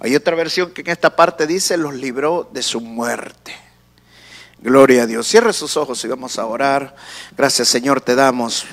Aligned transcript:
Hay 0.00 0.14
otra 0.16 0.34
versión 0.34 0.72
que 0.72 0.82
en 0.82 0.90
esta 0.90 1.16
parte 1.16 1.46
dice, 1.46 1.76
los 1.76 1.94
libró 1.94 2.48
de 2.52 2.62
su 2.62 2.80
muerte. 2.80 3.54
Gloria 4.60 5.02
a 5.02 5.06
Dios. 5.06 5.26
Cierre 5.26 5.52
sus 5.52 5.76
ojos 5.76 6.04
y 6.04 6.08
vamos 6.08 6.38
a 6.38 6.46
orar. 6.46 6.96
Gracias 7.36 7.68
Señor, 7.68 8.00
te 8.00 8.14
damos 8.14 8.66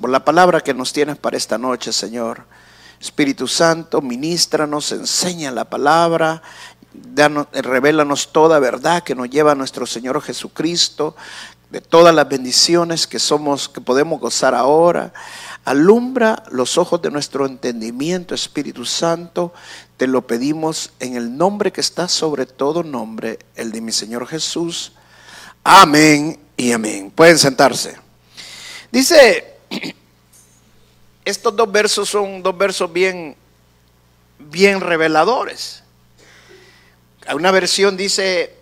por 0.00 0.10
la 0.10 0.24
palabra 0.24 0.60
que 0.60 0.74
nos 0.74 0.92
tienes 0.92 1.16
para 1.16 1.36
esta 1.36 1.58
noche, 1.58 1.92
Señor. 1.92 2.44
Espíritu 3.00 3.46
Santo, 3.46 4.00
ministranos, 4.00 4.92
enseña 4.92 5.50
la 5.50 5.64
palabra, 5.64 6.42
danos, 6.92 7.46
revélanos 7.52 8.32
toda 8.32 8.58
verdad 8.58 9.02
que 9.02 9.14
nos 9.14 9.30
lleva 9.30 9.52
a 9.52 9.54
nuestro 9.54 9.86
Señor 9.86 10.20
Jesucristo, 10.20 11.16
de 11.70 11.80
todas 11.80 12.14
las 12.14 12.28
bendiciones 12.28 13.06
que 13.06 13.18
somos, 13.18 13.68
que 13.68 13.80
podemos 13.80 14.20
gozar 14.20 14.54
ahora. 14.54 15.12
Alumbra 15.64 16.42
los 16.50 16.78
ojos 16.78 17.00
de 17.02 17.10
nuestro 17.10 17.46
entendimiento, 17.46 18.34
Espíritu 18.34 18.84
Santo. 18.84 19.52
Te 19.98 20.06
lo 20.06 20.24
pedimos 20.24 20.92
en 21.00 21.16
el 21.16 21.36
nombre 21.36 21.72
que 21.72 21.80
está 21.80 22.06
sobre 22.06 22.46
todo 22.46 22.84
nombre, 22.84 23.40
el 23.56 23.72
de 23.72 23.80
mi 23.80 23.90
Señor 23.90 24.28
Jesús. 24.28 24.92
Amén 25.64 26.38
y 26.56 26.70
amén. 26.70 27.10
Pueden 27.10 27.36
sentarse. 27.36 27.96
Dice, 28.92 29.56
estos 31.24 31.56
dos 31.56 31.72
versos 31.72 32.08
son 32.08 32.44
dos 32.44 32.56
versos 32.56 32.92
bien, 32.92 33.34
bien 34.38 34.80
reveladores. 34.80 35.82
Una 37.34 37.50
versión 37.50 37.96
dice, 37.96 38.54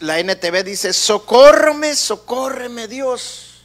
la 0.00 0.18
NTV 0.18 0.64
dice, 0.64 0.92
socórreme, 0.92 1.94
socórreme 1.94 2.88
Dios. 2.88 3.62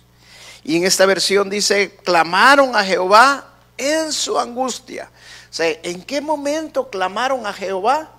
Y 0.63 0.77
en 0.77 0.85
esta 0.85 1.07
versión 1.07 1.49
dice, 1.49 1.95
clamaron 2.03 2.75
a 2.75 2.83
Jehová 2.85 3.55
en 3.75 4.13
su 4.13 4.39
angustia. 4.39 5.09
Sea, 5.55 5.79
¿en 5.83 6.01
qué 6.01 6.19
momento 6.19 6.89
clamaron 6.89 7.45
a 7.47 7.53
Jehová? 7.53 8.11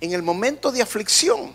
En 0.00 0.12
el 0.14 0.20
momento 0.20 0.72
de 0.72 0.82
aflicción, 0.82 1.54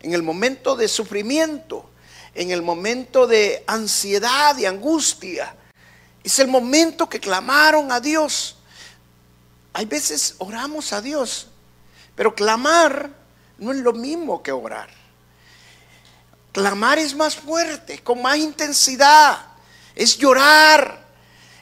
en 0.00 0.14
el 0.14 0.22
momento 0.22 0.74
de 0.74 0.88
sufrimiento, 0.88 1.90
en 2.34 2.50
el 2.50 2.62
momento 2.62 3.26
de 3.26 3.62
ansiedad 3.66 4.56
y 4.56 4.64
angustia. 4.64 5.54
Es 6.24 6.38
el 6.38 6.48
momento 6.48 7.10
que 7.10 7.20
clamaron 7.20 7.92
a 7.92 8.00
Dios. 8.00 8.56
Hay 9.74 9.84
veces 9.84 10.36
oramos 10.38 10.94
a 10.94 11.02
Dios, 11.02 11.48
pero 12.14 12.34
clamar 12.34 13.10
no 13.58 13.70
es 13.70 13.80
lo 13.80 13.92
mismo 13.92 14.42
que 14.42 14.50
orar. 14.50 14.88
Clamar 16.52 16.98
es 16.98 17.14
más 17.14 17.36
fuerte, 17.36 17.98
con 17.98 18.22
más 18.22 18.38
intensidad 18.38 19.44
es 19.94 20.16
llorar, 20.16 21.04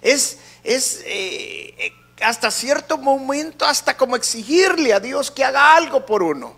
es, 0.02 0.38
es 0.62 1.02
eh, 1.04 1.92
hasta 2.20 2.50
cierto 2.50 2.98
momento, 2.98 3.64
hasta 3.67 3.97
como 3.97 4.17
exigirle 4.17 4.92
a 4.92 5.00
Dios 5.00 5.31
que 5.31 5.45
haga 5.45 5.77
algo 5.77 6.06
por 6.06 6.22
uno, 6.22 6.56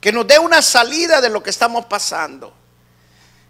que 0.00 0.12
nos 0.12 0.26
dé 0.26 0.38
una 0.38 0.62
salida 0.62 1.20
de 1.20 1.28
lo 1.28 1.42
que 1.42 1.50
estamos 1.50 1.86
pasando. 1.86 2.54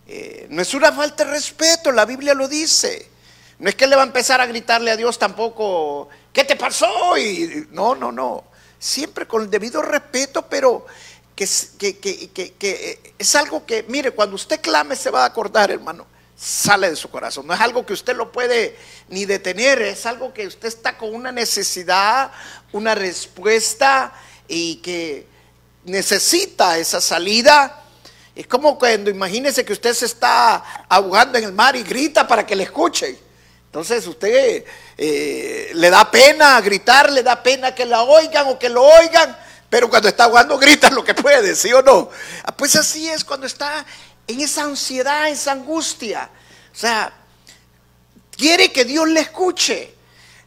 Eh, 0.06 0.46
no 0.50 0.60
es 0.62 0.74
una 0.74 0.92
falta 0.92 1.24
de 1.24 1.30
respeto, 1.30 1.92
la 1.92 2.04
Biblia 2.04 2.34
lo 2.34 2.48
dice. 2.48 3.10
No 3.58 3.68
es 3.68 3.76
que 3.76 3.86
le 3.86 3.94
va 3.94 4.02
a 4.02 4.06
empezar 4.06 4.40
a 4.40 4.46
gritarle 4.46 4.90
a 4.90 4.96
Dios 4.96 5.18
tampoco, 5.18 6.08
¿qué 6.32 6.44
te 6.44 6.56
pasó? 6.56 7.16
Y, 7.16 7.68
no, 7.70 7.94
no, 7.94 8.10
no. 8.10 8.44
Siempre 8.78 9.28
con 9.28 9.42
el 9.42 9.50
debido 9.50 9.80
respeto, 9.80 10.42
pero 10.48 10.84
que, 11.36 11.48
que, 11.78 11.98
que, 11.98 12.54
que, 12.54 13.14
es 13.16 13.34
algo 13.36 13.64
que, 13.64 13.84
mire, 13.84 14.10
cuando 14.10 14.34
usted 14.34 14.60
clame 14.60 14.96
se 14.96 15.10
va 15.10 15.22
a 15.22 15.26
acordar, 15.26 15.70
hermano 15.70 16.11
sale 16.42 16.90
de 16.90 16.96
su 16.96 17.08
corazón. 17.08 17.46
No 17.46 17.54
es 17.54 17.60
algo 17.60 17.86
que 17.86 17.92
usted 17.92 18.16
lo 18.16 18.32
puede 18.32 18.76
ni 19.08 19.26
detener, 19.26 19.80
es 19.80 20.06
algo 20.06 20.34
que 20.34 20.48
usted 20.48 20.66
está 20.66 20.98
con 20.98 21.14
una 21.14 21.30
necesidad, 21.30 22.32
una 22.72 22.96
respuesta 22.96 24.12
y 24.48 24.76
que 24.76 25.26
necesita 25.84 26.78
esa 26.78 27.00
salida. 27.00 27.84
Es 28.34 28.48
como 28.48 28.76
cuando 28.76 29.08
imagínese 29.08 29.64
que 29.64 29.72
usted 29.72 29.94
se 29.94 30.06
está 30.06 30.56
ahogando 30.88 31.38
en 31.38 31.44
el 31.44 31.52
mar 31.52 31.76
y 31.76 31.84
grita 31.84 32.26
para 32.26 32.44
que 32.44 32.56
le 32.56 32.64
escuche. 32.64 33.16
Entonces 33.66 34.04
usted 34.06 34.64
eh, 34.98 35.70
le 35.74 35.90
da 35.90 36.10
pena 36.10 36.60
gritar, 36.60 37.12
le 37.12 37.22
da 37.22 37.40
pena 37.40 37.72
que 37.72 37.86
la 37.86 38.02
oigan 38.02 38.48
o 38.48 38.58
que 38.58 38.68
lo 38.68 38.82
oigan, 38.82 39.38
pero 39.70 39.88
cuando 39.88 40.08
está 40.08 40.24
ahogando 40.24 40.58
grita 40.58 40.90
lo 40.90 41.04
que 41.04 41.14
puede, 41.14 41.54
¿sí 41.54 41.72
o 41.72 41.82
no? 41.82 42.10
Ah, 42.42 42.54
pues 42.54 42.74
así 42.74 43.08
es 43.08 43.22
cuando 43.24 43.46
está 43.46 43.86
en 44.26 44.40
esa 44.40 44.64
ansiedad, 44.64 45.28
en 45.28 45.34
esa 45.34 45.52
angustia. 45.52 46.30
O 46.72 46.76
sea, 46.76 47.12
quiere 48.36 48.72
que 48.72 48.84
Dios 48.84 49.08
le 49.08 49.20
escuche. 49.20 49.94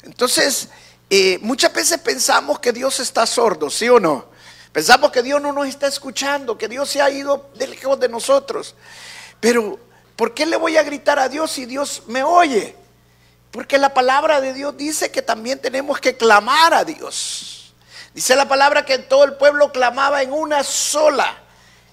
Entonces, 0.03 0.69
eh, 1.09 1.40
muchas 1.41 1.74
veces 1.74 2.00
pensamos 2.00 2.59
que 2.59 2.72
Dios 2.72 3.00
está 3.00 3.25
sordo, 3.25 3.69
¿sí 3.69 3.88
o 3.90 4.00
no? 4.00 4.25
Pensamos 4.72 5.12
que 5.12 5.24
Dios 5.24 5.41
no 5.41 5.53
nos 5.53 5.68
está 5.68 5.88
escuchando, 5.88 6.58
que 6.58 6.68
Dios 6.68 6.90
se 6.90 7.02
ha 7.02 7.09
ido 7.09 7.50
de 7.56 7.68
lejos 7.68 8.00
de 8.00 8.09
nosotros. 8.09 8.75
Pero, 9.40 9.80
¿por 10.16 10.34
qué 10.34 10.46
le 10.46 10.58
voy 10.58 10.78
a 10.78 10.84
gritar 10.84 11.18
a 11.19 11.30
Dios 11.30 11.52
si 11.52 11.66
Dios 11.66 12.03
me 12.08 12.24
oye? 12.24 12.75
Porque 13.52 13.78
la 13.78 13.94
palabra 13.94 14.41
de 14.41 14.53
Dios 14.53 14.75
dice 14.75 15.12
que 15.12 15.22
también 15.22 15.59
tenemos 15.59 16.00
que 16.02 16.18
clamar 16.18 16.74
a 16.74 16.84
Dios. 16.84 17.74
Dice 18.14 18.35
la 18.35 18.47
palabra 18.47 18.85
que 18.85 18.97
todo 19.00 19.24
el 19.24 19.35
pueblo 19.35 19.72
clamaba 19.72 20.22
en 20.22 20.34
una 20.34 20.64
sola, 20.64 21.38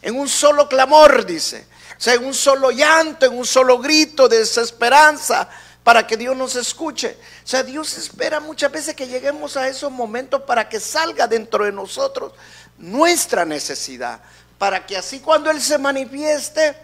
en 0.01 0.19
un 0.19 0.29
solo 0.29 0.69
clamor, 0.69 1.25
dice. 1.25 1.67
Sea, 2.03 2.15
en 2.15 2.25
un 2.25 2.35
solo 2.35 2.73
llanto, 2.73 3.27
en 3.27 3.39
un 3.39 3.47
solo 3.47 3.79
grito 3.79 4.29
de 4.29 4.39
desesperanza 4.39 5.49
para 5.85 6.05
que 6.05 6.17
Dios 6.17 6.37
nos 6.37 6.57
escuche. 6.57 7.17
O 7.45 7.47
sea, 7.47 7.63
Dios 7.63 7.97
espera 7.97 8.41
muchas 8.41 8.73
veces 8.73 8.97
que 8.97 9.07
lleguemos 9.07 9.57
a 9.57 9.69
esos 9.69 9.93
momentos 9.93 10.43
para 10.43 10.69
que 10.69 10.81
salga 10.81 11.29
dentro 11.29 11.65
de 11.65 11.71
nosotros 11.71 12.33
nuestra 12.77 13.45
necesidad. 13.45 14.21
Para 14.59 14.85
que 14.85 14.97
así 14.97 15.21
cuando 15.21 15.49
Él 15.49 15.63
se 15.63 15.79
manifieste, 15.79 16.77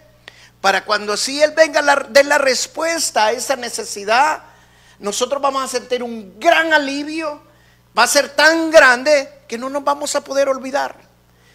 para 0.61 0.85
cuando 0.85 1.11
así 1.11 1.43
Él 1.43 1.51
venga 1.51 1.81
de 2.07 2.23
la 2.23 2.37
respuesta 2.37 3.25
a 3.25 3.31
esa 3.33 3.57
necesidad, 3.57 4.43
nosotros 4.99 5.41
vamos 5.41 5.65
a 5.65 5.67
sentir 5.67 6.01
un 6.01 6.39
gran 6.39 6.71
alivio. 6.71 7.41
Va 7.97 8.03
a 8.03 8.07
ser 8.07 8.29
tan 8.29 8.71
grande 8.71 9.41
que 9.49 9.57
no 9.57 9.69
nos 9.69 9.83
vamos 9.83 10.15
a 10.15 10.23
poder 10.23 10.47
olvidar. 10.47 10.95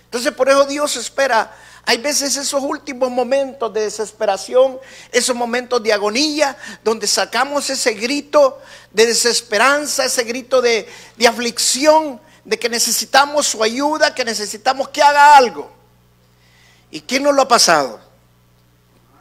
Entonces 0.04 0.34
por 0.34 0.50
eso 0.50 0.66
Dios 0.66 0.97
espera 0.97 1.50
hay 1.87 1.99
veces 1.99 2.37
esos 2.37 2.62
últimos 2.62 3.11
momentos 3.11 3.72
de 3.72 3.83
desesperación, 3.83 4.78
esos 5.12 5.37
momentos 5.37 5.83
de 5.83 5.93
agonía, 5.93 6.56
donde 6.83 7.06
sacamos 7.06 7.69
ese 7.69 7.93
grito 7.93 8.59
de 8.91 9.06
desesperanza, 9.06 10.05
ese 10.05 10.25
grito 10.25 10.62
de, 10.62 10.89
aflicción, 11.28 12.21
de 12.45 12.59
que 12.59 12.71
necesitamos 12.71 13.47
su 13.47 13.62
ayuda, 13.62 14.15
que 14.15 14.25
necesitamos 14.25 14.89
que 14.89 15.03
haga 15.03 15.37
algo. 15.37 15.71
¿Y 16.91 17.03
quién 17.03 17.22
no 17.22 17.33
lo 17.33 17.43
ha 17.43 17.49
pasado? 17.49 18.01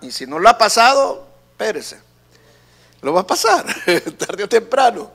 Y 0.01 0.11
si 0.11 0.25
no 0.25 0.39
lo 0.39 0.47
ha 0.47 0.57
pasado, 0.57 1.27
espérese. 1.51 1.99
Lo 3.01 3.11
va 3.11 3.21
a 3.21 3.27
pasar, 3.27 3.65
tarde 4.17 4.45
o 4.45 4.49
temprano. 4.49 5.11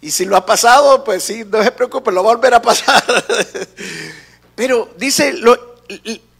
Y 0.00 0.12
si 0.12 0.24
lo 0.24 0.36
ha 0.36 0.46
pasado, 0.46 1.02
pues 1.02 1.24
sí, 1.24 1.44
no 1.44 1.64
se 1.64 1.72
preocupe, 1.72 2.12
lo 2.12 2.22
va 2.22 2.30
a 2.30 2.34
volver 2.36 2.54
a 2.54 2.62
pasar. 2.62 3.02
Pero 4.54 4.90
dice, 4.96 5.32
lo, 5.32 5.75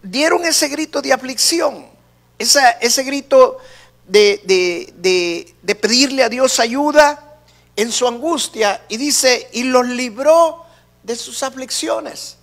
dieron 0.03 0.45
ese 0.45 0.69
grito 0.69 1.03
de 1.03 1.13
aflicción, 1.13 1.87
ese 2.39 3.03
grito 3.03 3.59
de, 4.07 4.95
de, 5.63 5.75
pedirle 5.75 6.23
a 6.23 6.29
Dios 6.29 6.61
ayuda 6.61 7.41
en 7.75 7.93
su 7.93 8.07
angustia 8.07 8.85
y 8.89 8.97
dice, 8.97 9.49
y 9.53 9.65
los 9.65 9.87
libró 9.87 10.65
de 11.03 11.17
sus 11.17 11.43
aflicciones. 11.43 12.37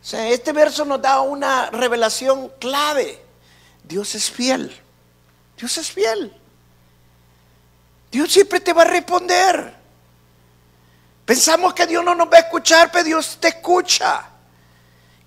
O 0.00 0.04
sea, 0.04 0.28
este 0.28 0.52
verso 0.52 0.84
nos 0.84 1.02
da 1.02 1.20
una 1.20 1.70
revelación 1.70 2.50
clave. 2.58 3.22
Dios 3.84 4.14
es 4.14 4.30
fiel. 4.30 4.74
Dios 5.56 5.76
es 5.76 5.90
fiel. 5.90 6.34
Dios 8.10 8.32
siempre 8.32 8.60
te 8.60 8.72
va 8.72 8.82
a 8.82 8.86
responder. 8.86 9.74
Pensamos 11.26 11.74
que 11.74 11.86
Dios 11.86 12.02
no 12.04 12.14
nos 12.14 12.32
va 12.32 12.38
a 12.38 12.40
escuchar, 12.40 12.90
pero 12.90 13.04
Dios 13.04 13.36
te 13.38 13.48
escucha. 13.48 14.27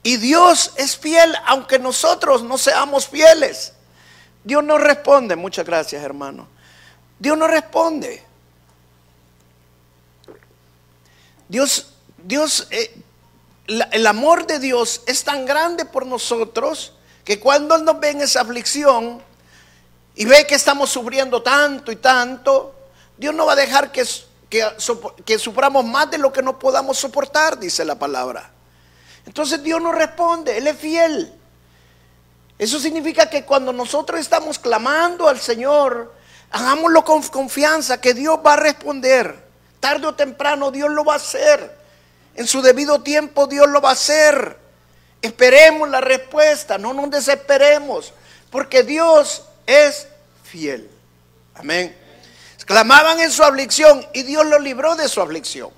Y 0.03 0.18
Dios 0.18 0.71
es 0.77 0.98
fiel 0.98 1.36
aunque 1.45 1.77
nosotros 1.77 2.44
no 2.44 2.57
seamos 2.57 3.07
fieles. 3.07 3.74
Dios 4.44 4.63
no 4.63 4.77
responde. 4.77 5.36
Muchas 5.36 5.65
gracias, 5.65 6.03
hermano. 6.03 6.48
Dios 7.19 7.38
no 7.38 7.48
responde. 7.48 8.24
Dios, 11.48 11.94
Dios, 12.24 12.68
eh, 12.71 12.95
el 13.68 14.07
amor 14.07 14.48
de 14.48 14.57
Dios 14.57 15.03
es 15.06 15.24
tan 15.24 15.45
grande 15.45 15.86
por 15.86 16.06
nosotros 16.06 16.94
que 17.24 17.39
cuando 17.39 17.75
Él 17.75 17.83
nos 17.83 18.00
ve 18.00 18.09
en 18.09 18.21
esa 18.21 18.42
aflicción 18.42 19.21
y 20.15 20.25
ve 20.25 20.47
que 20.47 20.56
estamos 20.56 20.89
sufriendo 20.89 21.44
tanto 21.44 21.92
y 21.92 21.97
tanto, 21.97 22.74
Dios 23.18 23.36
no 23.36 23.45
va 23.45 23.54
a 23.54 23.57
dejar 23.57 23.92
que, 23.92 24.04
que, 24.50 24.65
que 25.25 25.38
suframos 25.38 25.86
más 25.86 26.09
de 26.09 26.18
lo 26.18 26.33
que 26.33 26.42
no 26.42 26.57
podamos 26.57 26.97
soportar, 26.97 27.59
dice 27.59 27.86
la 27.86 28.00
palabra. 28.00 28.51
Entonces 29.25 29.62
Dios 29.63 29.81
nos 29.81 29.95
responde, 29.95 30.57
Él 30.57 30.68
es 30.68 30.77
fiel. 30.77 31.33
Eso 32.57 32.79
significa 32.79 33.29
que 33.29 33.44
cuando 33.44 33.73
nosotros 33.73 34.19
estamos 34.19 34.59
clamando 34.59 35.27
al 35.27 35.39
Señor, 35.39 36.13
hagámoslo 36.51 37.03
con 37.03 37.23
confianza, 37.23 38.00
que 38.00 38.13
Dios 38.13 38.39
va 38.45 38.53
a 38.53 38.57
responder. 38.57 39.50
Tarde 39.79 40.07
o 40.07 40.15
temprano 40.15 40.69
Dios 40.69 40.91
lo 40.91 41.03
va 41.03 41.13
a 41.13 41.18
hacer. 41.18 41.75
En 42.35 42.47
su 42.47 42.62
debido 42.62 43.01
tiempo 43.01 43.47
Dios 43.47 43.68
lo 43.68 43.81
va 43.81 43.89
a 43.89 43.94
hacer. 43.94 44.57
Esperemos 45.21 45.89
la 45.89 46.01
respuesta, 46.01 46.77
no 46.77 46.94
nos 46.94 47.09
desesperemos, 47.09 48.13
porque 48.50 48.83
Dios 48.83 49.44
es 49.65 50.07
fiel. 50.44 50.89
Amén. 51.56 51.95
Clamaban 52.65 53.19
en 53.19 53.31
su 53.31 53.44
aflicción 53.44 54.06
y 54.13 54.23
Dios 54.23 54.45
lo 54.45 54.59
libró 54.59 54.95
de 54.95 55.09
su 55.09 55.21
aflicción. 55.21 55.71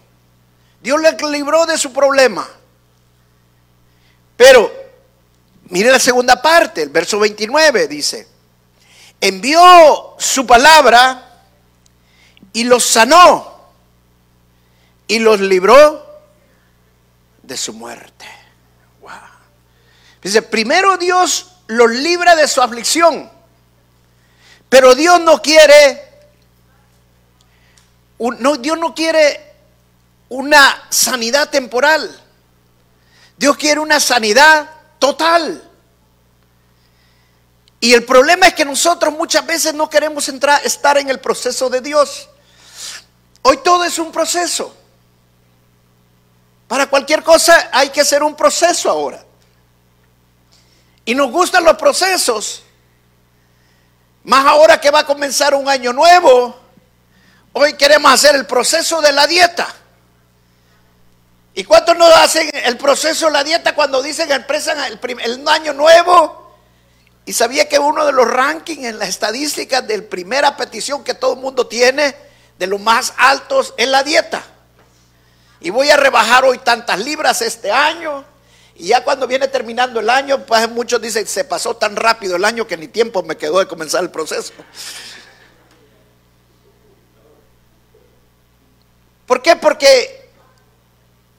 Dios 0.81 1.01
le 1.01 1.15
libró 1.31 1.65
de 1.65 1.77
su 1.77 1.91
problema. 1.93 2.47
Pero 4.35 4.83
Mire 5.73 5.91
la 5.91 5.99
segunda 5.99 6.39
parte, 6.39 6.83
el 6.83 6.89
verso 6.89 7.17
29 7.19 7.87
dice, 7.87 8.27
envió 9.19 10.15
su 10.19 10.45
palabra 10.45 11.41
y 12.53 12.63
los 12.65 12.85
sanó 12.85 13.71
y 15.07 15.17
los 15.17 15.39
libró 15.39 16.05
de 17.41 17.57
su 17.57 17.73
muerte. 17.73 18.27
Dice, 20.21 20.41
primero 20.41 20.95
Dios 20.97 21.55
los 21.67 21.89
libra 21.89 22.35
de 22.35 22.47
su 22.47 22.61
aflicción, 22.61 23.29
pero 24.69 24.95
Dios 24.95 25.19
no 25.21 25.41
quiere, 25.41 26.01
no, 28.19 28.57
Dios 28.57 28.77
no 28.77 28.93
quiere 28.93 29.55
una 30.29 30.85
sanidad 30.89 31.49
temporal. 31.49 32.22
Dios 33.43 33.57
quiere 33.57 33.81
una 33.81 33.99
sanidad 33.99 34.69
total. 34.99 35.69
Y 37.81 37.93
el 37.93 38.05
problema 38.05 38.47
es 38.47 38.53
que 38.53 38.63
nosotros 38.63 39.13
muchas 39.13 39.45
veces 39.45 39.73
no 39.73 39.89
queremos 39.89 40.29
entrar, 40.29 40.65
estar 40.65 40.97
en 40.97 41.09
el 41.09 41.19
proceso 41.19 41.69
de 41.69 41.81
Dios. 41.81 42.29
Hoy 43.41 43.57
todo 43.57 43.83
es 43.83 43.99
un 43.99 44.13
proceso. 44.13 44.73
Para 46.69 46.87
cualquier 46.87 47.21
cosa 47.21 47.69
hay 47.73 47.89
que 47.89 47.99
hacer 47.99 48.23
un 48.23 48.33
proceso 48.33 48.89
ahora. 48.89 49.21
Y 51.03 51.13
nos 51.13 51.29
gustan 51.29 51.65
los 51.65 51.75
procesos. 51.75 52.63
Más 54.23 54.45
ahora 54.45 54.79
que 54.79 54.89
va 54.89 54.99
a 54.99 55.05
comenzar 55.05 55.53
un 55.53 55.67
año 55.67 55.91
nuevo, 55.91 56.57
hoy 57.51 57.73
queremos 57.73 58.09
hacer 58.09 58.35
el 58.35 58.45
proceso 58.45 59.01
de 59.01 59.11
la 59.11 59.27
dieta. 59.27 59.67
¿Y 61.55 61.63
cuántos 61.63 61.95
no 61.97 62.05
hacen 62.05 62.49
el 62.53 62.77
proceso 62.77 63.27
de 63.27 63.31
la 63.31 63.43
dieta 63.43 63.75
cuando 63.75 64.01
dicen 64.01 64.27
que 64.27 64.33
empresa 64.33 64.87
el, 64.87 64.99
el 65.21 65.47
año 65.47 65.73
nuevo? 65.73 66.57
Y 67.25 67.33
sabía 67.33 67.69
que 67.69 67.79
uno 67.79 68.05
de 68.05 68.11
los 68.11 68.27
rankings 68.27 68.85
en 68.85 68.99
las 68.99 69.09
estadísticas 69.09 69.87
de 69.87 70.01
primera 70.01 70.57
petición 70.57 71.03
que 71.03 71.13
todo 71.13 71.33
el 71.33 71.39
mundo 71.39 71.67
tiene, 71.67 72.15
de 72.57 72.67
los 72.67 72.81
más 72.81 73.13
altos, 73.17 73.73
es 73.77 73.87
la 73.87 74.03
dieta. 74.03 74.43
Y 75.61 75.69
voy 75.69 75.89
a 75.89 75.97
rebajar 75.97 76.43
hoy 76.43 76.57
tantas 76.57 76.99
libras 76.99 77.41
este 77.41 77.71
año. 77.71 78.25
Y 78.75 78.87
ya 78.87 79.03
cuando 79.03 79.27
viene 79.27 79.47
terminando 79.47 79.99
el 79.99 80.09
año, 80.09 80.45
pues 80.45 80.67
muchos 80.69 80.99
dicen, 81.01 81.27
se 81.27 81.43
pasó 81.43 81.75
tan 81.75 81.95
rápido 81.95 82.35
el 82.35 82.43
año 82.43 82.65
que 82.65 82.75
ni 82.75 82.87
tiempo 82.87 83.21
me 83.21 83.37
quedó 83.37 83.59
de 83.59 83.67
comenzar 83.67 84.03
el 84.03 84.09
proceso. 84.09 84.51
¿Por 89.27 89.41
qué? 89.41 89.55
Porque 89.55 90.22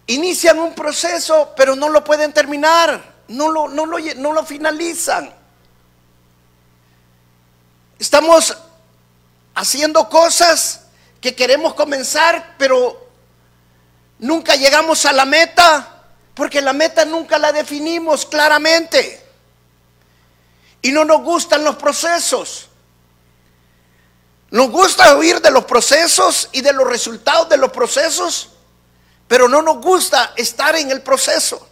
Inician 0.07 0.59
un 0.59 0.75
proceso, 0.75 1.53
pero 1.57 1.75
no 1.75 1.89
lo 1.89 2.05
pueden 2.05 2.33
terminar, 2.33 3.03
no 3.29 3.51
lo, 3.51 3.69
no 3.69 3.87
no 3.87 4.33
lo 4.33 4.45
finalizan. 4.45 5.33
Estamos 7.99 8.57
haciendo 9.55 10.09
cosas 10.09 10.83
que 11.21 11.35
queremos 11.35 11.75
comenzar, 11.75 12.55
pero 12.59 13.09
nunca 14.19 14.57
llegamos 14.57 15.07
a 15.07 15.13
la 15.13 15.25
meta, 15.25 16.03
porque 16.35 16.61
la 16.61 16.73
meta 16.73 17.05
nunca 17.05 17.39
la 17.39 17.53
definimos 17.53 18.27
claramente. 18.27 19.25
Y 20.83 20.93
no 20.93 21.05
nos 21.05 21.23
gustan 21.23 21.65
los 21.65 21.77
procesos. 21.77 22.69
Nos 24.51 24.71
gusta 24.71 25.17
oír 25.17 25.41
de 25.41 25.51
los 25.51 25.65
procesos 25.65 26.49
y 26.53 26.61
de 26.61 26.73
los 26.73 26.87
resultados 26.87 27.49
de 27.49 27.57
los 27.57 27.73
procesos, 27.73 28.51
pero 29.29 29.49
no 29.49 29.63
nos 29.63 29.81
gusta 29.81 30.33
estar 30.37 30.77
en 30.77 30.91
el 30.91 31.03
proceso. 31.03 31.69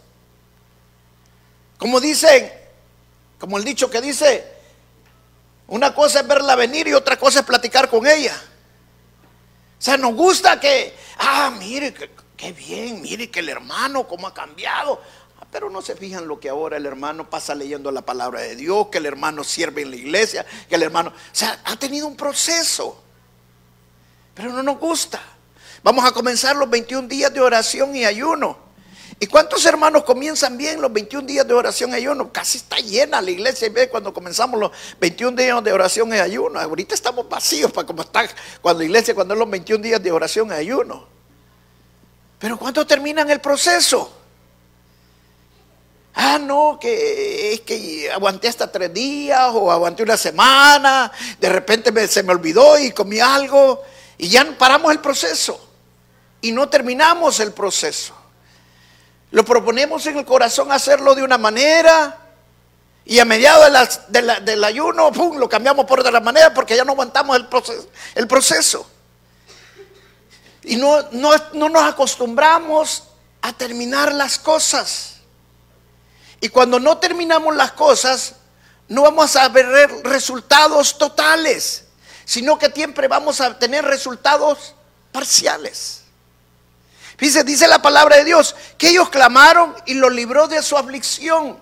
Como 1.77 1.99
dicen, 1.99 2.51
como 3.39 3.57
el 3.57 3.63
dicho 3.63 3.89
que 3.89 4.01
dice, 4.01 4.53
una 5.67 5.93
cosa 5.93 6.21
es 6.21 6.27
verla 6.27 6.55
venir 6.55 6.87
y 6.87 6.93
otra 6.93 7.17
cosa 7.17 7.39
es 7.39 7.45
platicar 7.45 7.89
con 7.89 8.07
ella. 8.07 8.35
O 9.77 9.81
sea, 9.81 9.97
nos 9.97 10.13
gusta 10.13 10.59
que, 10.59 10.95
ah, 11.17 11.53
mire, 11.57 11.93
qué 12.37 12.51
bien, 12.53 13.01
mire 13.01 13.29
que 13.29 13.41
el 13.41 13.49
hermano 13.49 14.07
cómo 14.07 14.27
ha 14.27 14.33
cambiado. 14.33 15.01
Ah, 15.39 15.45
pero 15.51 15.69
no 15.69 15.81
se 15.81 15.95
fijan 15.95 16.27
lo 16.27 16.39
que 16.39 16.49
ahora 16.49 16.77
el 16.77 16.85
hermano 16.85 17.29
pasa 17.29 17.53
leyendo 17.53 17.91
la 17.91 18.01
palabra 18.01 18.39
de 18.39 18.55
Dios, 18.55 18.87
que 18.87 18.99
el 18.99 19.05
hermano 19.05 19.43
sirve 19.43 19.81
en 19.81 19.89
la 19.89 19.97
iglesia, 19.97 20.45
que 20.69 20.75
el 20.75 20.83
hermano, 20.83 21.09
o 21.09 21.35
sea, 21.35 21.59
ha 21.65 21.75
tenido 21.75 22.07
un 22.07 22.15
proceso. 22.15 23.03
Pero 24.33 24.53
no 24.53 24.63
nos 24.63 24.79
gusta. 24.79 25.21
Vamos 25.83 26.05
a 26.05 26.13
comenzar 26.13 26.55
los 26.55 26.69
21 26.69 27.09
días 27.09 27.33
de 27.33 27.41
oración 27.41 27.93
y 27.93 28.05
ayuno. 28.05 28.57
¿Y 29.19 29.27
cuántos 29.27 29.65
hermanos 29.65 30.03
comienzan 30.03 30.57
bien 30.57 30.81
los 30.81 30.91
21 30.91 31.27
días 31.27 31.45
de 31.45 31.53
oración 31.53 31.91
y 31.91 31.95
ayuno? 31.95 32.31
Casi 32.31 32.57
está 32.57 32.77
llena 32.77 33.21
la 33.21 33.31
iglesia. 33.31 33.69
Ve 33.69 33.89
cuando 33.89 34.13
comenzamos 34.13 34.59
los 34.59 34.71
21 35.01 35.35
días 35.35 35.61
de 35.61 35.73
oración 35.73 36.13
y 36.13 36.17
ayuno. 36.17 36.57
Ahorita 36.57 36.95
estamos 36.95 37.27
vacíos 37.27 37.71
para 37.73 37.85
como 37.85 38.01
está 38.01 38.25
cuando 38.61 38.79
la 38.79 38.85
iglesia, 38.85 39.13
cuando 39.13 39.33
es 39.33 39.39
los 39.39 39.49
21 39.49 39.83
días 39.83 40.01
de 40.01 40.11
oración 40.11 40.49
y 40.49 40.53
ayuno. 40.53 41.05
Pero 42.39 42.57
¿cuántos 42.57 42.87
terminan 42.87 43.29
el 43.29 43.41
proceso? 43.41 44.11
Ah, 46.13 46.37
no, 46.37 46.77
que 46.79 47.53
es 47.53 47.61
que 47.61 48.09
aguanté 48.09 48.47
hasta 48.47 48.71
tres 48.71 48.93
días 48.93 49.49
o 49.53 49.69
aguanté 49.69 50.03
una 50.03 50.15
semana, 50.15 51.11
de 51.39 51.49
repente 51.49 52.07
se 52.07 52.23
me 52.23 52.31
olvidó 52.31 52.77
y 52.77 52.91
comí 52.91 53.19
algo 53.19 53.81
y 54.17 54.29
ya 54.29 54.45
paramos 54.57 54.91
el 54.91 54.99
proceso 54.99 55.72
y 56.43 56.51
no 56.51 56.67
terminamos 56.67 57.39
el 57.39 57.53
proceso. 57.53 58.13
Lo 59.31 59.45
proponemos 59.45 60.05
en 60.07 60.17
el 60.17 60.25
corazón 60.25 60.73
hacerlo 60.73 61.15
de 61.15 61.23
una 61.23 61.37
manera 61.37 62.19
y 63.05 63.17
a 63.19 63.25
mediados 63.25 64.01
del 64.09 64.63
ayuno, 64.63 65.09
¡pum!, 65.13 65.37
lo 65.37 65.47
cambiamos 65.47 65.85
por 65.85 66.01
otra 66.01 66.19
manera 66.19 66.53
porque 66.53 66.75
ya 66.75 66.83
no 66.83 66.91
aguantamos 66.91 67.37
el 67.37 67.47
proceso. 67.47 67.87
El 68.13 68.27
proceso. 68.27 68.85
Y 70.63 70.75
no, 70.75 71.01
no, 71.11 71.31
no 71.53 71.69
nos 71.69 71.83
acostumbramos 71.83 73.05
a 73.41 73.53
terminar 73.53 74.13
las 74.13 74.37
cosas. 74.37 75.15
Y 76.41 76.49
cuando 76.49 76.77
no 76.77 76.97
terminamos 76.97 77.55
las 77.55 77.71
cosas, 77.71 78.35
no 78.89 79.03
vamos 79.03 79.37
a 79.37 79.47
ver 79.47 79.67
resultados 80.03 80.97
totales, 80.97 81.85
sino 82.25 82.59
que 82.59 82.69
siempre 82.69 83.07
vamos 83.07 83.39
a 83.39 83.57
tener 83.57 83.85
resultados 83.85 84.75
parciales. 85.13 86.02
Dice, 87.23 87.45
dice 87.45 87.69
la 87.69 87.81
palabra 87.81 88.17
de 88.17 88.25
Dios 88.25 88.53
que 88.77 88.89
ellos 88.89 89.09
clamaron 89.09 89.73
y 89.85 89.93
lo 89.93 90.09
libró 90.09 90.49
de 90.49 90.61
su 90.61 90.77
aflicción. 90.77 91.57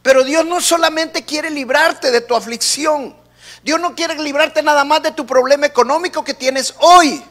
Pero 0.00 0.24
Dios 0.24 0.46
no 0.46 0.62
solamente 0.62 1.26
quiere 1.26 1.50
librarte 1.50 2.10
de 2.10 2.22
tu 2.22 2.34
aflicción. 2.34 3.14
Dios 3.62 3.78
no 3.78 3.94
quiere 3.94 4.14
librarte 4.14 4.62
nada 4.62 4.84
más 4.84 5.02
de 5.02 5.10
tu 5.10 5.26
problema 5.26 5.66
económico 5.66 6.24
que 6.24 6.32
tienes 6.32 6.72
hoy. 6.78 7.22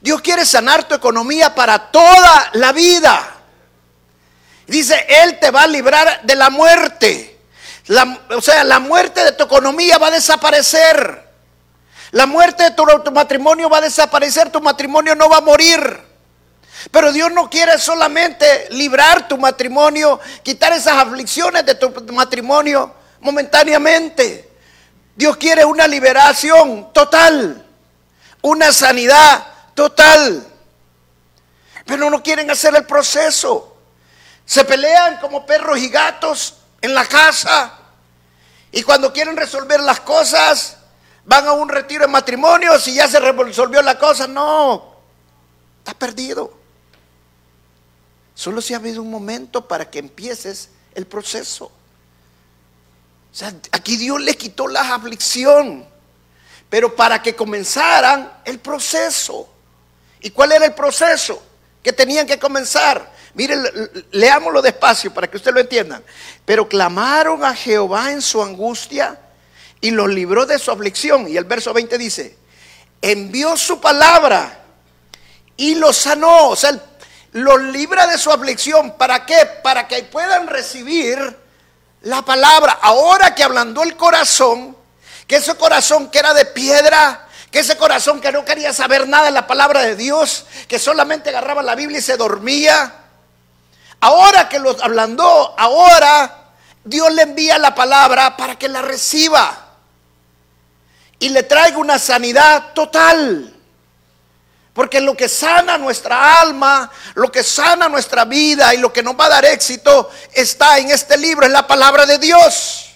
Dios 0.00 0.20
quiere 0.20 0.44
sanar 0.44 0.88
tu 0.88 0.96
economía 0.96 1.54
para 1.54 1.92
toda 1.92 2.50
la 2.54 2.72
vida. 2.72 3.36
Dice, 4.66 5.06
Él 5.08 5.38
te 5.38 5.52
va 5.52 5.62
a 5.62 5.68
librar 5.68 6.22
de 6.24 6.34
la 6.34 6.50
muerte. 6.50 7.38
o 8.36 8.40
sea, 8.40 8.64
la 8.64 8.80
muerte 8.80 9.22
de 9.22 9.30
tu 9.30 9.44
economía 9.44 9.96
va 9.98 10.08
a 10.08 10.10
desaparecer. 10.10 11.27
La 12.12 12.26
muerte 12.26 12.62
de 12.62 12.70
tu, 12.70 12.84
matrimonio 13.12 13.68
va 13.68 13.78
a 13.78 13.82
desaparecer, 13.82 14.50
tu 14.50 14.60
matrimonio 14.60 15.14
no 15.14 15.28
va 15.28 15.38
a 15.38 15.42
morir. 15.42 16.08
Pero 16.90 17.12
Dios 17.12 17.30
no 17.32 17.50
quiere 17.50 17.78
solamente 17.78 18.68
librar 18.70 19.28
tu 19.28 19.36
matrimonio, 19.36 20.20
quitar 20.42 20.72
esas 20.72 20.94
aflicciones 20.94 21.66
de 21.66 21.74
tu 21.74 21.90
matrimonio 22.12 22.94
momentáneamente. 23.20 24.48
Dios 25.14 25.36
quiere 25.36 25.64
una 25.64 25.86
liberación 25.86 26.92
total, 26.92 27.66
una 28.42 28.72
sanidad 28.72 29.46
total. 29.74 30.46
pero 31.84 32.10
no 32.10 32.22
quieren 32.22 32.50
hacer 32.50 32.74
el 32.76 32.86
proceso. 32.86 33.76
Se 34.44 34.64
pelean 34.64 35.18
como 35.18 35.44
perros 35.44 35.78
y 35.78 35.88
gatos 35.88 36.54
en 36.80 36.94
la 36.94 37.04
casa. 37.06 37.72
Y 38.70 38.82
cuando 38.82 39.12
quieren 39.12 39.36
resolver 39.36 39.80
las 39.80 40.00
cosas, 40.00 40.77
van 41.28 41.46
a 41.46 41.52
un 41.52 41.68
retiro 41.68 42.06
de 42.06 42.08
matrimonio. 42.08 42.78
Si 42.80 42.94
ya 42.94 43.06
se 43.06 43.20
resolvió 43.20 43.82
la 43.82 43.98
cosa, 43.98 44.26
no, 44.26 44.96
está 45.78 45.92
perdido. 45.94 46.52
Solo 48.34 48.62
si 48.62 48.72
ha 48.72 48.78
habido 48.78 49.02
un 49.02 49.10
momento 49.10 49.68
para 49.68 49.90
que 49.90 49.98
empieces 49.98 50.70
el 50.94 51.06
proceso. 51.06 51.66
O 51.66 53.34
sea, 53.34 53.52
aquí 53.72 53.96
Dios 53.96 54.20
le 54.22 54.34
quitó 54.36 54.66
la 54.68 54.94
aflicción, 54.94 55.86
pero 56.70 56.96
para 56.96 57.22
que 57.22 57.36
comenzaran 57.36 58.40
el 58.44 58.58
proceso. 58.58 59.48
¿Y 60.20 60.30
cuál 60.30 60.52
era 60.52 60.64
el 60.64 60.74
proceso 60.74 61.42
que 61.82 61.92
tenían 61.92 62.26
que 62.26 62.38
comenzar? 62.38 63.12
Miren, 63.34 63.62
leámoslo 64.12 64.62
despacio 64.62 65.12
para 65.12 65.28
que 65.28 65.36
usted 65.36 65.52
lo 65.52 65.60
entienda. 65.60 66.00
Pero 66.46 66.66
clamaron 66.66 67.44
a 67.44 67.54
Jehová 67.54 68.12
en 68.12 68.22
su 68.22 68.42
angustia 68.42 69.18
y 69.80 69.90
los 69.90 70.08
libró 70.08 70.46
de 70.46 70.58
su 70.58 70.70
aflicción. 70.70 71.28
Y 71.28 71.36
el 71.36 71.44
verso 71.44 71.72
20 71.72 71.98
dice, 71.98 72.36
envió 73.00 73.56
su 73.56 73.80
palabra 73.80 74.60
y 75.56 75.74
los 75.74 75.96
sanó. 75.96 76.48
O 76.48 76.56
sea, 76.56 76.78
los 77.32 77.60
libra 77.60 78.06
de 78.06 78.18
su 78.18 78.30
aflicción. 78.30 78.96
¿Para 78.96 79.24
qué? 79.24 79.36
Para 79.62 79.86
que 79.86 80.02
puedan 80.04 80.46
recibir 80.46 81.36
la 82.02 82.22
palabra. 82.22 82.78
Ahora 82.82 83.34
que 83.34 83.44
ablandó 83.44 83.82
el 83.82 83.96
corazón, 83.96 84.76
que 85.26 85.36
ese 85.36 85.54
corazón 85.54 86.10
que 86.10 86.18
era 86.18 86.34
de 86.34 86.46
piedra, 86.46 87.28
que 87.50 87.60
ese 87.60 87.76
corazón 87.76 88.20
que 88.20 88.32
no 88.32 88.44
quería 88.44 88.72
saber 88.72 89.08
nada 89.08 89.26
de 89.26 89.32
la 89.32 89.46
palabra 89.46 89.82
de 89.82 89.96
Dios, 89.96 90.46
que 90.66 90.78
solamente 90.78 91.30
agarraba 91.30 91.62
la 91.62 91.74
Biblia 91.74 91.98
y 91.98 92.02
se 92.02 92.16
dormía. 92.16 92.94
Ahora 94.00 94.48
que 94.48 94.58
los 94.58 94.80
ablandó, 94.82 95.54
ahora 95.58 96.52
Dios 96.84 97.12
le 97.12 97.22
envía 97.22 97.58
la 97.58 97.74
palabra 97.74 98.36
para 98.36 98.56
que 98.56 98.68
la 98.68 98.80
reciba 98.80 99.67
y 101.18 101.28
le 101.30 101.42
traiga 101.42 101.78
una 101.78 101.98
sanidad 101.98 102.72
total. 102.74 103.54
Porque 104.72 105.00
lo 105.00 105.16
que 105.16 105.28
sana 105.28 105.76
nuestra 105.76 106.40
alma, 106.40 106.90
lo 107.14 107.32
que 107.32 107.42
sana 107.42 107.88
nuestra 107.88 108.24
vida 108.24 108.72
y 108.74 108.78
lo 108.78 108.92
que 108.92 109.02
nos 109.02 109.18
va 109.18 109.26
a 109.26 109.30
dar 109.30 109.44
éxito 109.44 110.08
está 110.32 110.78
en 110.78 110.90
este 110.90 111.16
libro, 111.16 111.44
en 111.44 111.52
la 111.52 111.66
palabra 111.66 112.06
de 112.06 112.18
Dios. 112.18 112.90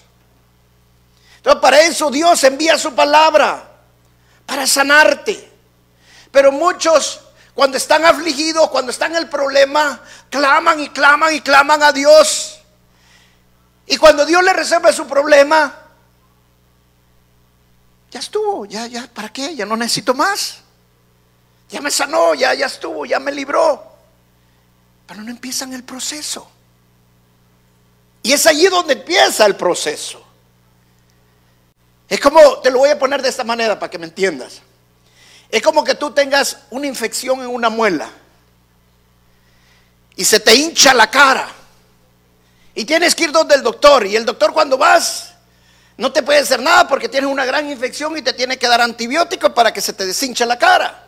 Entonces 1.37 1.61
para 1.61 1.81
eso 1.81 2.09
Dios 2.09 2.41
envía 2.45 2.77
su 2.77 2.95
palabra, 2.95 3.69
para 4.45 4.65
sanarte. 4.65 5.51
Pero 6.31 6.53
muchos 6.53 7.19
cuando 7.53 7.77
están 7.77 8.05
afligidos, 8.05 8.69
cuando 8.69 8.91
están 8.91 9.11
en 9.11 9.17
el 9.17 9.29
problema, 9.29 9.99
claman 10.29 10.79
y 10.79 10.89
claman 10.89 11.33
y 11.33 11.41
claman 11.41 11.83
a 11.83 11.91
Dios. 11.91 12.59
Y 13.85 13.97
cuando 13.97 14.25
Dios 14.25 14.41
le 14.43 14.53
resuelve 14.53 14.93
su 14.93 15.05
problema, 15.05 15.82
ya 18.13 18.19
estuvo, 18.19 18.67
ya, 18.67 18.85
ya, 18.85 19.07
¿para 19.11 19.29
qué? 19.29 19.55
Ya 19.55 19.65
no 19.65 19.75
necesito 19.75 20.13
más. 20.13 20.59
Ya 21.67 21.81
me 21.81 21.89
sanó, 21.89 22.35
ya, 22.35 22.53
ya 22.53 22.67
estuvo, 22.67 23.07
ya 23.07 23.19
me 23.19 23.31
libró. 23.31 23.91
Pero 25.07 25.23
no 25.23 25.31
empiezan 25.31 25.73
el 25.73 25.83
proceso. 25.83 26.47
Y 28.21 28.31
es 28.31 28.45
allí 28.45 28.67
donde 28.67 28.93
empieza 28.93 29.47
el 29.47 29.55
proceso. 29.55 30.23
Es 32.07 32.19
como, 32.19 32.59
te 32.59 32.69
lo 32.69 32.77
voy 32.77 32.91
a 32.91 32.99
poner 32.99 33.19
de 33.23 33.29
esta 33.29 33.43
manera 33.43 33.79
para 33.79 33.89
que 33.89 33.97
me 33.97 34.05
entiendas. 34.05 34.61
Es 35.49 35.63
como 35.63 35.83
que 35.83 35.95
tú 35.95 36.11
tengas 36.11 36.59
una 36.69 36.85
infección 36.85 37.39
en 37.39 37.47
una 37.47 37.69
muela 37.69 38.11
y 40.15 40.23
se 40.23 40.39
te 40.39 40.53
hincha 40.53 40.93
la 40.93 41.09
cara 41.09 41.51
y 42.75 42.85
tienes 42.85 43.15
que 43.15 43.23
ir 43.23 43.31
donde 43.31 43.55
el 43.55 43.63
doctor 43.63 44.05
y 44.05 44.15
el 44.15 44.23
doctor 44.23 44.53
cuando 44.53 44.77
vas 44.77 45.32
no 45.97 46.11
te 46.11 46.23
puede 46.23 46.39
hacer 46.39 46.61
nada 46.61 46.87
porque 46.87 47.07
tienes 47.07 47.29
una 47.29 47.45
gran 47.45 47.69
infección 47.69 48.17
y 48.17 48.21
te 48.21 48.33
tiene 48.33 48.57
que 48.57 48.67
dar 48.67 48.81
antibiótico 48.81 49.53
para 49.53 49.71
que 49.71 49.81
se 49.81 49.93
te 49.93 50.05
deshinche 50.05 50.45
la 50.45 50.57
cara. 50.57 51.03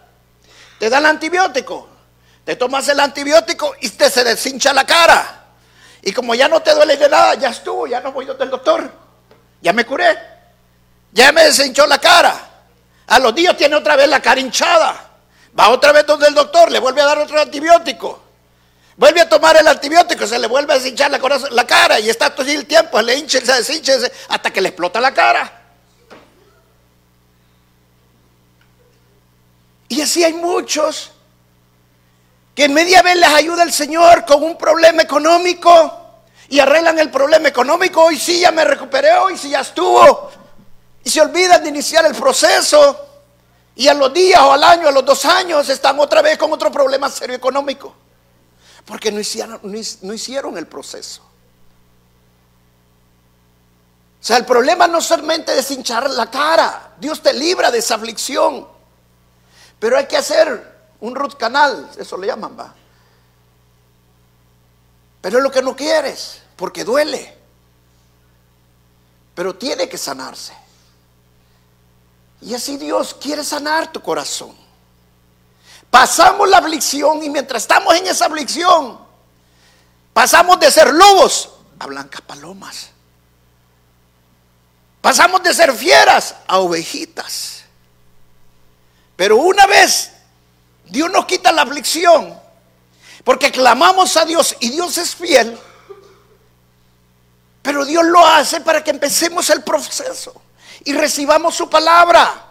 Te 0.80 0.89
dan 0.89 1.06
antibiótico, 1.06 1.89
te 2.44 2.56
tomas 2.56 2.88
el 2.89 3.00
antibiótico 3.00 3.75
y 3.82 3.89
te 3.89 4.10
se 4.10 4.24
deshincha 4.24 4.74
la 4.74 4.86
cara. 4.86 5.44
Y 6.01 6.13
como 6.13 6.36
ya 6.36 6.48
no 6.48 6.62
te 6.62 6.74
duele 6.75 6.98
de 6.98 7.10
nada, 7.10 7.34
ya 7.36 7.50
estuvo, 7.50 7.88
ya 7.88 8.00
no 8.00 8.12
voy 8.12 8.25
donde 8.25 8.44
el 8.44 8.51
doctor. 8.51 8.92
Ya 9.62 9.74
me 9.74 9.86
curé. 9.86 10.15
Ya 11.12 11.32
me 11.32 11.46
deshinchó 11.46 11.88
la 11.88 11.98
cara. 11.98 12.36
A 13.08 13.20
los 13.20 13.34
días 13.34 13.58
tiene 13.58 13.75
otra 13.75 13.96
vez 13.96 14.08
la 14.08 14.22
cara 14.22 14.39
hinchada. 14.39 15.10
Va 15.60 15.70
otra 15.70 15.92
vez 15.94 16.06
donde 16.06 16.27
el 16.27 16.36
doctor, 16.36 16.72
le 16.72 16.80
vuelve 16.80 17.01
a 17.01 17.06
dar 17.06 17.18
otro 17.18 17.42
antibiótico. 17.42 18.25
Vuelve 18.98 19.22
a 19.22 19.28
tomar 19.28 19.58
el 19.58 19.68
antibiótico, 19.68 20.25
se 20.25 20.40
le 20.40 20.48
vuelve 20.48 20.74
a 20.74 20.78
deshinchar 20.78 21.12
la, 21.12 21.20
la 21.52 21.68
cara 21.68 22.00
y 22.00 22.10
está 22.10 22.34
todo 22.34 22.50
el 22.50 22.66
tiempo, 22.66 23.02
le 23.02 23.16
hincha, 23.16 23.42
se 23.42 23.54
deshincha 23.54 23.94
hasta 24.30 24.52
que 24.52 24.62
le 24.62 24.70
explota 24.70 25.02
la 25.02 25.14
cara. 25.14 25.62
Y 29.90 30.02
así 30.02 30.24
hay 30.24 30.34
muchos 30.34 31.12
que 32.56 32.66
en 32.66 32.74
media 32.74 33.02
vez 33.02 33.18
les 33.18 33.30
ayuda 33.30 33.64
el 33.64 33.74
Señor 33.74 34.25
con 34.25 34.42
un 34.42 34.58
problema 34.58 35.02
económico 35.02 36.06
y 36.48 36.60
arreglan 36.60 36.98
el 37.00 37.12
problema 37.12 37.50
económico. 37.50 38.06
Hoy 38.06 38.18
sí 38.18 38.40
ya 38.40 38.52
me 38.52 38.64
recuperé, 38.64 39.14
hoy 39.18 39.38
sí 39.38 39.50
ya 39.50 39.60
estuvo. 39.60 40.32
Y 41.04 41.10
se 41.10 41.20
olvidan 41.20 41.62
de 41.64 41.70
iniciar 41.70 42.06
el 42.06 42.16
proceso. 42.16 43.02
Y 43.75 43.90
a 43.90 43.94
los 43.94 44.14
días 44.14 44.40
o 44.42 44.54
al 44.54 44.64
año, 44.64 44.88
a 44.88 44.92
los 44.92 45.04
dos 45.04 45.25
años, 45.25 45.68
están 45.68 46.00
otra 46.00 46.22
vez 46.22 46.38
con 46.38 46.52
otro 46.54 46.72
problema 46.72 47.10
serio 47.10 47.36
económico. 47.36 48.05
Porque 48.86 49.12
no 49.12 49.20
hicieron, 49.20 49.60
no 49.63 50.13
hicieron 50.13 50.58
el 50.58 50.68
proceso. 50.68 51.22
O 54.22 54.27
sea, 54.27 54.38
el 54.38 54.46
problema 54.46 54.88
no 54.88 55.01
solamente 55.01 55.58
es 55.58 55.70
hinchar 55.70 56.10
la 56.10 56.32
cara. 56.32 56.96
Dios 57.00 57.22
te 57.22 57.34
libra 57.34 57.70
de 57.70 57.77
esa 57.77 57.96
aflicción. 57.96 58.68
Pero 59.80 59.98
hay 59.98 60.08
que 60.08 60.18
hacer 60.18 60.75
un 61.00 61.13
root 61.13 61.38
canal, 61.38 61.89
eso 61.98 62.18
le 62.18 62.27
llaman, 62.27 62.58
va. 62.58 62.74
Pero 65.22 65.38
es 65.38 65.44
lo 65.44 65.51
que 65.51 65.62
no 65.62 65.75
quieres, 65.75 66.42
porque 66.56 66.84
duele. 66.84 67.38
Pero 69.36 69.56
tiene 69.56 69.88
que 69.89 69.98
sanarse. 69.98 70.54
Y 72.42 72.54
así 72.54 72.77
Dios 72.77 73.13
quiere 73.13 73.44
sanar 73.44 73.92
tu 73.92 74.01
corazón. 74.01 74.65
Pasamos 75.96 76.50
la 76.50 76.58
aflicción 76.58 77.24
y 77.24 77.30
mientras 77.30 77.64
estamos 77.64 77.96
en 77.96 78.06
esa 78.06 78.25
aflicción, 78.25 79.00
pasamos 80.12 80.60
de 80.60 80.70
ser 80.70 80.94
lobos 80.94 81.52
a 81.80 81.86
blancas 81.86 82.20
palomas. 82.20 82.90
Pasamos 85.00 85.42
de 85.42 85.54
ser 85.54 85.72
fieras 85.74 86.36
a 86.48 86.60
ovejitas. 86.60 87.64
Pero 89.16 89.38
una 89.38 89.66
vez 89.68 90.12
Dios 90.84 91.10
nos 91.10 91.25
quita 91.28 91.54
la 91.54 91.62
aflicción, 91.62 92.38
porque 93.24 93.50
clamamos 93.50 94.18
a 94.18 94.25
Dios 94.25 94.54
y 94.60 94.72
Dios 94.72 94.98
es 94.98 95.16
fiel, 95.16 95.58
pero 97.62 97.86
Dios 97.86 98.04
lo 98.04 98.28
hace 98.28 98.60
para 98.60 98.84
que 98.84 98.92
empecemos 98.92 99.50
el 99.50 99.64
proceso 99.64 100.42
y 100.84 100.92
recibamos 100.92 101.56
su 101.56 101.70
palabra 101.70 102.48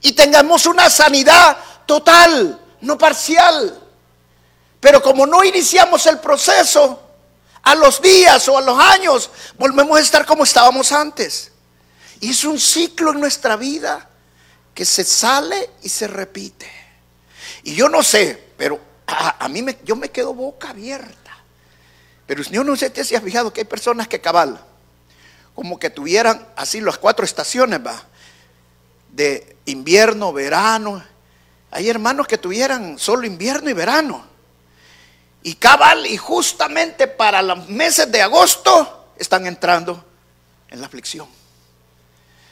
y 0.00 0.14
tengamos 0.14 0.64
una 0.64 0.88
sanidad 0.88 1.58
total, 1.84 2.68
no 2.80 2.98
parcial. 2.98 3.78
Pero 4.80 5.02
como 5.02 5.26
no 5.26 5.44
iniciamos 5.44 6.06
el 6.06 6.18
proceso, 6.18 7.10
a 7.62 7.74
los 7.74 8.00
días 8.00 8.48
o 8.48 8.56
a 8.56 8.62
los 8.62 8.78
años 8.78 9.30
volvemos 9.58 9.98
a 9.98 10.00
estar 10.00 10.24
como 10.24 10.44
estábamos 10.44 10.92
antes. 10.92 11.52
Y 12.20 12.30
es 12.30 12.44
un 12.44 12.58
ciclo 12.58 13.12
en 13.12 13.20
nuestra 13.20 13.56
vida 13.56 14.08
que 14.74 14.84
se 14.84 15.04
sale 15.04 15.70
y 15.82 15.88
se 15.88 16.06
repite. 16.06 16.70
Y 17.62 17.74
yo 17.74 17.88
no 17.88 18.02
sé, 18.02 18.52
pero 18.56 18.80
a, 19.06 19.48
mí 19.48 19.62
me, 19.62 19.78
yo 19.84 19.96
me 19.96 20.10
quedo 20.10 20.32
boca 20.34 20.70
abierta. 20.70 21.36
Pero 22.26 22.42
yo 22.44 22.62
no 22.62 22.76
sé 22.76 22.92
si 23.04 23.14
has 23.14 23.22
fijado 23.22 23.52
que 23.52 23.62
hay 23.62 23.66
personas 23.66 24.06
que 24.08 24.20
cabal, 24.20 24.60
como 25.54 25.78
que 25.78 25.90
tuvieran 25.90 26.46
así 26.56 26.80
las 26.80 26.96
cuatro 26.96 27.24
estaciones, 27.24 27.84
va, 27.84 28.02
de 29.10 29.56
invierno, 29.66 30.32
verano. 30.32 31.04
Hay 31.70 31.88
hermanos 31.88 32.26
que 32.26 32.38
tuvieran 32.38 32.98
solo 32.98 33.26
invierno 33.26 33.70
y 33.70 33.72
verano. 33.72 34.26
Y 35.42 35.54
cabal, 35.54 36.06
y 36.06 36.16
justamente 36.16 37.06
para 37.06 37.40
los 37.42 37.68
meses 37.68 38.10
de 38.10 38.20
agosto 38.20 39.12
están 39.16 39.46
entrando 39.46 40.04
en 40.68 40.80
la 40.80 40.86
aflicción. 40.86 41.28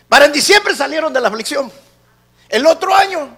Para 0.09 0.25
en 0.25 0.33
diciembre 0.33 0.75
salieron 0.75 1.13
de 1.13 1.21
la 1.21 1.29
aflicción. 1.29 1.71
El 2.49 2.67
otro 2.67 2.95
año, 2.95 3.37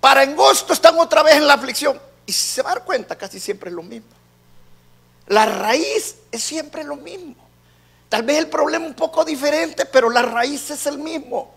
para 0.00 0.22
agosto, 0.22 0.72
están 0.72 0.98
otra 0.98 1.22
vez 1.22 1.36
en 1.36 1.46
la 1.46 1.54
aflicción. 1.54 2.00
Y 2.26 2.32
si 2.32 2.54
se 2.54 2.62
va 2.62 2.72
a 2.72 2.74
dar 2.74 2.84
cuenta, 2.84 3.16
casi 3.16 3.38
siempre 3.38 3.70
es 3.70 3.76
lo 3.76 3.82
mismo. 3.82 4.08
La 5.28 5.46
raíz 5.46 6.16
es 6.32 6.42
siempre 6.42 6.82
lo 6.82 6.96
mismo. 6.96 7.36
Tal 8.08 8.22
vez 8.22 8.38
el 8.38 8.48
problema 8.48 8.86
un 8.86 8.94
poco 8.94 9.24
diferente, 9.24 9.84
pero 9.84 10.10
la 10.10 10.22
raíz 10.22 10.70
es 10.70 10.86
el 10.86 10.98
mismo. 10.98 11.54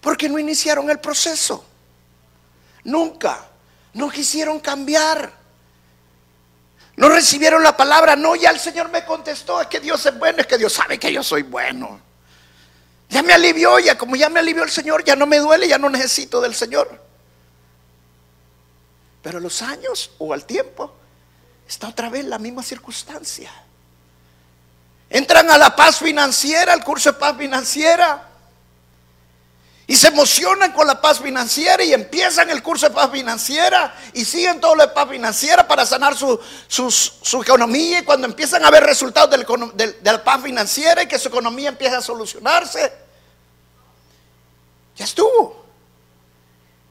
Porque 0.00 0.28
no 0.28 0.38
iniciaron 0.38 0.88
el 0.90 1.00
proceso. 1.00 1.64
Nunca. 2.88 3.46
No 3.92 4.08
quisieron 4.08 4.60
cambiar. 4.60 5.30
No 6.96 7.10
recibieron 7.10 7.62
la 7.62 7.76
palabra, 7.76 8.16
no, 8.16 8.34
ya 8.34 8.50
el 8.50 8.58
Señor 8.58 8.90
me 8.90 9.04
contestó, 9.04 9.60
es 9.60 9.68
que 9.68 9.78
Dios 9.78 10.04
es 10.06 10.18
bueno, 10.18 10.40
es 10.40 10.46
que 10.46 10.58
Dios 10.58 10.72
sabe 10.72 10.98
que 10.98 11.12
yo 11.12 11.22
soy 11.22 11.42
bueno. 11.42 12.00
Ya 13.10 13.22
me 13.22 13.34
alivió, 13.34 13.78
ya 13.78 13.96
como 13.96 14.16
ya 14.16 14.28
me 14.30 14.40
alivió 14.40 14.64
el 14.64 14.70
Señor, 14.70 15.04
ya 15.04 15.14
no 15.14 15.26
me 15.26 15.38
duele, 15.38 15.68
ya 15.68 15.78
no 15.78 15.90
necesito 15.90 16.40
del 16.40 16.54
Señor. 16.54 17.00
Pero 19.22 19.38
los 19.38 19.60
años 19.62 20.10
o 20.18 20.32
al 20.32 20.44
tiempo 20.46 20.92
está 21.68 21.88
otra 21.88 22.08
vez 22.08 22.24
la 22.24 22.38
misma 22.38 22.62
circunstancia. 22.62 23.52
Entran 25.10 25.50
a 25.50 25.58
la 25.58 25.76
paz 25.76 25.98
financiera, 25.98 26.72
al 26.72 26.82
curso 26.82 27.12
de 27.12 27.18
paz 27.18 27.36
financiera. 27.36 28.27
Y 29.90 29.96
se 29.96 30.08
emocionan 30.08 30.72
con 30.72 30.86
la 30.86 31.00
paz 31.00 31.18
financiera 31.18 31.82
y 31.82 31.94
empiezan 31.94 32.50
el 32.50 32.62
curso 32.62 32.86
de 32.86 32.94
paz 32.94 33.10
financiera 33.10 33.96
y 34.12 34.22
siguen 34.22 34.60
todo 34.60 34.74
lo 34.74 34.82
de 34.82 34.92
paz 34.92 35.08
financiera 35.08 35.66
para 35.66 35.86
sanar 35.86 36.14
su, 36.14 36.38
economía. 37.42 38.00
Y 38.00 38.04
cuando 38.04 38.26
empiezan 38.26 38.62
a 38.66 38.70
ver 38.70 38.84
resultados 38.84 39.30
de 39.30 39.96
la 40.02 40.22
paz 40.22 40.42
financiera 40.42 41.02
y 41.02 41.08
que 41.08 41.18
su 41.18 41.28
economía 41.28 41.70
empieza 41.70 41.96
a 41.96 42.02
solucionarse, 42.02 42.92
ya 44.94 45.06
estuvo. 45.06 45.64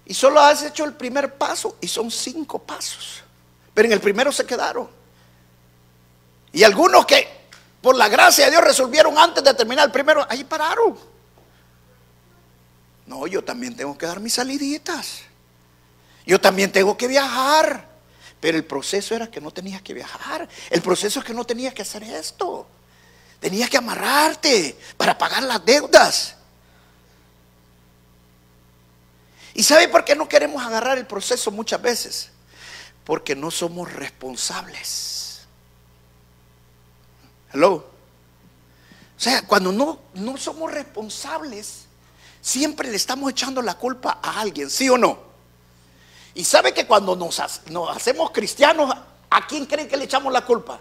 Y 0.07 0.15
solo 0.15 0.41
has 0.41 0.63
hecho 0.63 0.83
el 0.83 0.93
primer 0.93 1.35
paso 1.35 1.75
y 1.79 1.87
son 1.87 2.09
cinco 2.09 2.57
pasos. 2.57 3.21
Pero 3.75 3.85
en 3.85 3.91
el 3.91 3.99
primero 3.99 4.31
se 4.31 4.43
quedaron. 4.43 4.89
Y 6.51 6.63
algunos 6.63 7.05
que 7.05 7.27
por 7.79 7.95
la 7.95 8.09
gracia 8.09 8.45
de 8.45 8.51
Dios 8.51 8.63
resolvieron 8.63 9.19
antes 9.19 9.43
de 9.43 9.53
terminar 9.53 9.85
el 9.85 9.91
primero, 9.91 10.25
ahí 10.27 10.43
pararon. 10.43 10.97
No, 13.07 13.25
yo 13.25 13.43
también 13.43 13.75
tengo 13.75 13.97
que 13.97 14.05
dar 14.05 14.19
mis 14.19 14.33
saliditas. 14.33 15.21
Yo 16.25 16.39
también 16.39 16.71
tengo 16.71 16.95
que 16.97 17.07
viajar. 17.07 17.87
Pero 18.39 18.57
el 18.57 18.65
proceso 18.65 19.15
era 19.15 19.31
que 19.31 19.41
no 19.41 19.49
tenías 19.49 19.81
que 19.81 19.93
viajar. 19.93 20.47
El 20.69 20.81
proceso 20.81 21.19
es 21.19 21.25
que 21.25 21.33
no 21.33 21.45
tenías 21.45 21.73
que 21.73 21.81
hacer 21.81 22.03
esto. 22.03 22.67
Tenías 23.39 23.69
que 23.69 23.77
amarrarte 23.77 24.77
para 24.97 25.17
pagar 25.17 25.41
las 25.43 25.63
deudas. 25.65 26.35
¿Y 29.53 29.63
sabe 29.63 29.87
por 29.87 30.05
qué 30.05 30.15
no 30.15 30.29
queremos 30.29 30.63
agarrar 30.63 30.97
el 30.97 31.07
proceso 31.07 31.49
muchas 31.49 31.81
veces? 31.81 32.29
Porque 33.05 33.35
no 33.35 33.49
somos 33.49 33.91
responsables. 33.91 35.47
Hello. 37.53 37.73
O 39.17 39.19
sea, 39.19 39.41
cuando 39.47 39.71
no, 39.71 39.99
no 40.13 40.37
somos 40.37 40.71
responsables, 40.71 41.86
Siempre 42.41 42.89
le 42.89 42.95
estamos 42.95 43.31
echando 43.31 43.61
la 43.61 43.75
culpa 43.75 44.19
a 44.21 44.39
alguien, 44.39 44.69
¿sí 44.69 44.89
o 44.89 44.97
no? 44.97 45.19
Y 46.35 46.43
sabe 46.43 46.73
que 46.73 46.85
cuando 46.85 47.15
nos, 47.15 47.39
hacemos 47.39 48.31
cristianos, 48.31 48.93
¿a 49.29 49.47
quién 49.47 49.65
creen 49.65 49.87
que 49.87 49.97
le 49.97 50.05
echamos 50.05 50.31
la 50.31 50.45
culpa? 50.45 50.79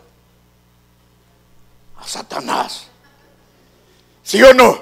A 1.98 2.06
Satanás. 2.06 2.88
¿Sí 4.22 4.42
o 4.42 4.52
no? 4.52 4.78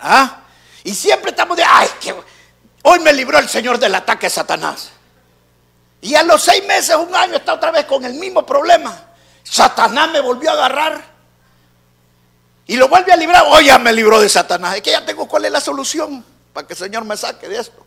¿Ah? 0.00 0.44
Y 0.84 0.94
siempre 0.94 1.30
estamos 1.30 1.56
de, 1.56 1.64
ay, 1.64 1.88
que 2.00 2.14
hoy 2.84 2.98
me 3.00 3.12
libró 3.12 3.38
el 3.38 3.48
Señor 3.48 3.78
del 3.78 3.94
ataque 3.94 4.26
de 4.26 4.30
Satanás. 4.30 4.90
Y 6.00 6.14
a 6.14 6.22
los 6.22 6.42
seis 6.42 6.64
meses, 6.66 6.96
un 6.96 7.14
año, 7.14 7.34
está 7.34 7.54
otra 7.54 7.70
vez 7.70 7.84
con 7.84 8.04
el 8.04 8.14
mismo 8.14 8.46
problema. 8.46 9.08
Satanás 9.42 10.10
me 10.10 10.20
volvió 10.20 10.50
a 10.50 10.54
agarrar 10.54 11.17
y 12.68 12.76
lo 12.76 12.86
vuelve 12.86 13.10
a 13.10 13.16
librar, 13.16 13.44
oh 13.46 13.60
ya 13.62 13.78
me 13.78 13.94
libró 13.94 14.20
de 14.20 14.28
Satanás. 14.28 14.76
Es 14.76 14.82
que 14.82 14.90
ya 14.90 15.04
tengo 15.04 15.26
cuál 15.26 15.46
es 15.46 15.50
la 15.50 15.60
solución 15.60 16.22
para 16.52 16.66
que 16.66 16.74
el 16.74 16.78
Señor 16.78 17.02
me 17.02 17.16
saque 17.16 17.48
de 17.48 17.58
esto. 17.58 17.84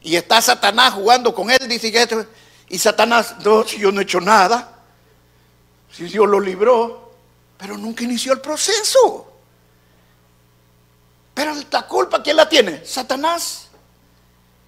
Y 0.00 0.16
está 0.16 0.40
Satanás 0.40 0.94
jugando 0.94 1.34
con 1.34 1.50
él, 1.50 1.58
dice 1.68 1.92
que 1.92 2.26
y 2.68 2.78
Satanás, 2.78 3.36
no, 3.44 3.64
si 3.64 3.78
yo 3.78 3.92
no 3.92 4.00
he 4.00 4.04
hecho 4.04 4.18
nada, 4.18 4.78
si 5.92 6.04
Dios 6.04 6.26
lo 6.26 6.40
libró, 6.40 7.12
pero 7.58 7.76
nunca 7.76 8.02
inició 8.02 8.32
el 8.32 8.40
proceso. 8.40 9.30
Pero 11.34 11.52
la 11.70 11.86
culpa, 11.86 12.22
¿quién 12.22 12.36
la 12.36 12.48
tiene? 12.48 12.86
Satanás. 12.86 13.68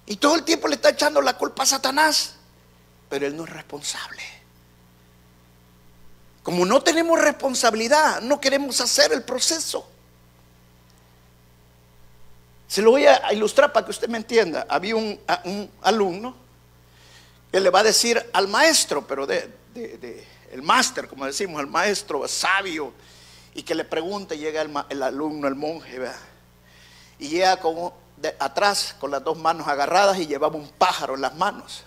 Y 0.05 0.17
todo 0.17 0.35
el 0.35 0.43
tiempo 0.43 0.67
le 0.67 0.75
está 0.75 0.89
echando 0.89 1.19
la 1.19 1.35
culpa 1.35 1.63
a 1.63 1.65
Satanás, 1.65 2.35
pero 3.09 3.25
él 3.25 3.35
no 3.35 3.45
es 3.45 3.49
responsable. 3.49 4.38
Como 6.43 6.65
no 6.65 6.81
tenemos 6.81 7.19
responsabilidad, 7.19 8.21
no 8.21 8.39
queremos 8.39 8.79
hacer 8.81 9.11
el 9.11 9.23
proceso. 9.23 9.87
Se 12.67 12.81
lo 12.83 12.91
voy 12.91 13.07
a 13.07 13.33
ilustrar 13.33 13.73
para 13.73 13.85
que 13.85 13.91
usted 13.91 14.07
me 14.07 14.17
entienda. 14.17 14.65
Había 14.69 14.95
un, 14.95 15.19
alumno 15.81 16.35
que 17.51 17.59
le 17.59 17.71
va 17.71 17.79
a 17.79 17.83
decir 17.83 18.23
al 18.31 18.47
maestro, 18.47 19.07
pero 19.07 19.25
de, 19.25 19.49
el 20.51 20.61
máster, 20.61 21.07
como 21.07 21.25
decimos, 21.25 21.59
el 21.61 21.67
maestro 21.67 22.27
sabio, 22.27 22.93
y 23.55 23.63
que 23.63 23.73
le 23.73 23.85
pregunte, 23.85 24.37
llega 24.37 24.61
el, 24.61 25.03
alumno, 25.03 25.47
el 25.47 25.55
monje, 25.55 25.99
y 27.17 27.29
llega 27.29 27.57
como 27.57 27.97
de, 28.17 28.35
atrás 28.39 28.95
con 28.99 29.09
las 29.11 29.23
dos 29.23 29.37
manos 29.37 29.67
agarradas 29.67 30.19
y 30.19 30.27
llevaba 30.27 30.55
un 30.55 30.69
pájaro 30.69 31.15
en 31.15 31.21
las 31.21 31.35
manos. 31.35 31.83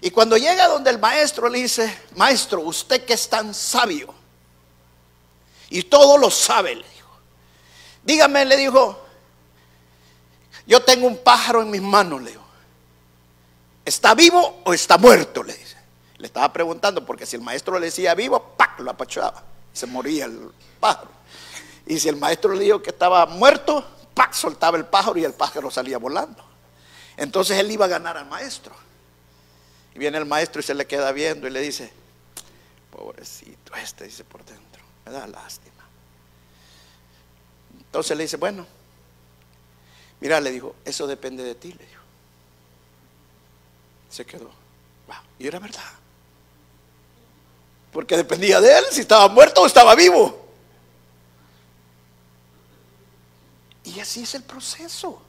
Y 0.00 0.10
cuando 0.10 0.36
llega 0.36 0.68
donde 0.68 0.90
el 0.90 0.98
maestro 0.98 1.48
le 1.48 1.58
dice, 1.58 1.98
maestro, 2.16 2.60
usted 2.62 3.04
que 3.04 3.12
es 3.12 3.28
tan 3.28 3.52
sabio 3.54 4.14
y 5.70 5.84
todo 5.84 6.18
lo 6.18 6.30
sabe, 6.30 6.74
le 6.74 6.88
dijo. 6.88 7.08
Dígame, 8.02 8.44
le 8.44 8.56
dijo, 8.56 8.98
yo 10.66 10.82
tengo 10.82 11.06
un 11.06 11.18
pájaro 11.18 11.62
en 11.62 11.70
mis 11.70 11.80
manos, 11.82 12.20
le 12.22 12.30
dijo. 12.32 12.44
¿Está 13.84 14.14
vivo 14.14 14.62
o 14.64 14.74
está 14.74 14.98
muerto? 14.98 15.42
Le 15.42 15.54
dice. 15.54 15.76
Le 16.18 16.26
estaba 16.26 16.52
preguntando 16.52 17.06
porque 17.06 17.24
si 17.24 17.36
el 17.36 17.42
maestro 17.42 17.78
le 17.78 17.86
decía 17.86 18.14
vivo, 18.14 18.54
¡pac! 18.56 18.80
lo 18.80 18.90
apachaba. 18.90 19.42
Se 19.72 19.86
moría 19.86 20.26
el 20.26 20.50
pájaro. 20.78 21.10
Y 21.86 21.98
si 21.98 22.08
el 22.08 22.16
maestro 22.16 22.52
le 22.52 22.64
dijo 22.64 22.82
que 22.82 22.90
estaba 22.90 23.24
muerto, 23.26 23.84
¡pac! 24.12 24.32
soltaba 24.32 24.76
el 24.76 24.86
pájaro 24.86 25.18
y 25.18 25.24
el 25.24 25.34
pájaro 25.34 25.70
salía 25.70 25.98
volando. 25.98 26.44
Entonces 27.16 27.58
él 27.58 27.70
iba 27.70 27.84
a 27.84 27.88
ganar 27.88 28.16
al 28.16 28.26
maestro. 28.26 28.74
Viene 30.00 30.16
el 30.16 30.24
maestro 30.24 30.60
y 30.60 30.62
se 30.62 30.72
le 30.72 30.86
queda 30.86 31.12
viendo 31.12 31.46
y 31.46 31.50
le 31.50 31.60
dice, 31.60 31.92
pobrecito, 32.90 33.74
este 33.74 34.04
dice 34.04 34.24
por 34.24 34.42
dentro, 34.46 34.82
me 35.04 35.12
da 35.12 35.26
lástima. 35.26 35.84
Entonces 37.78 38.16
le 38.16 38.22
dice, 38.22 38.38
bueno, 38.38 38.66
mira, 40.18 40.40
le 40.40 40.52
dijo, 40.52 40.74
eso 40.86 41.06
depende 41.06 41.44
de 41.44 41.54
ti, 41.54 41.74
le 41.74 41.84
dijo. 41.84 42.02
Se 44.08 44.24
quedó. 44.24 44.50
Y 45.38 45.46
era 45.46 45.58
verdad. 45.58 45.84
Porque 47.92 48.16
dependía 48.16 48.58
de 48.58 48.78
él 48.78 48.84
si 48.90 49.02
estaba 49.02 49.28
muerto 49.28 49.60
o 49.60 49.66
estaba 49.66 49.94
vivo. 49.94 50.48
Y 53.84 54.00
así 54.00 54.22
es 54.22 54.34
el 54.34 54.44
proceso. 54.44 55.20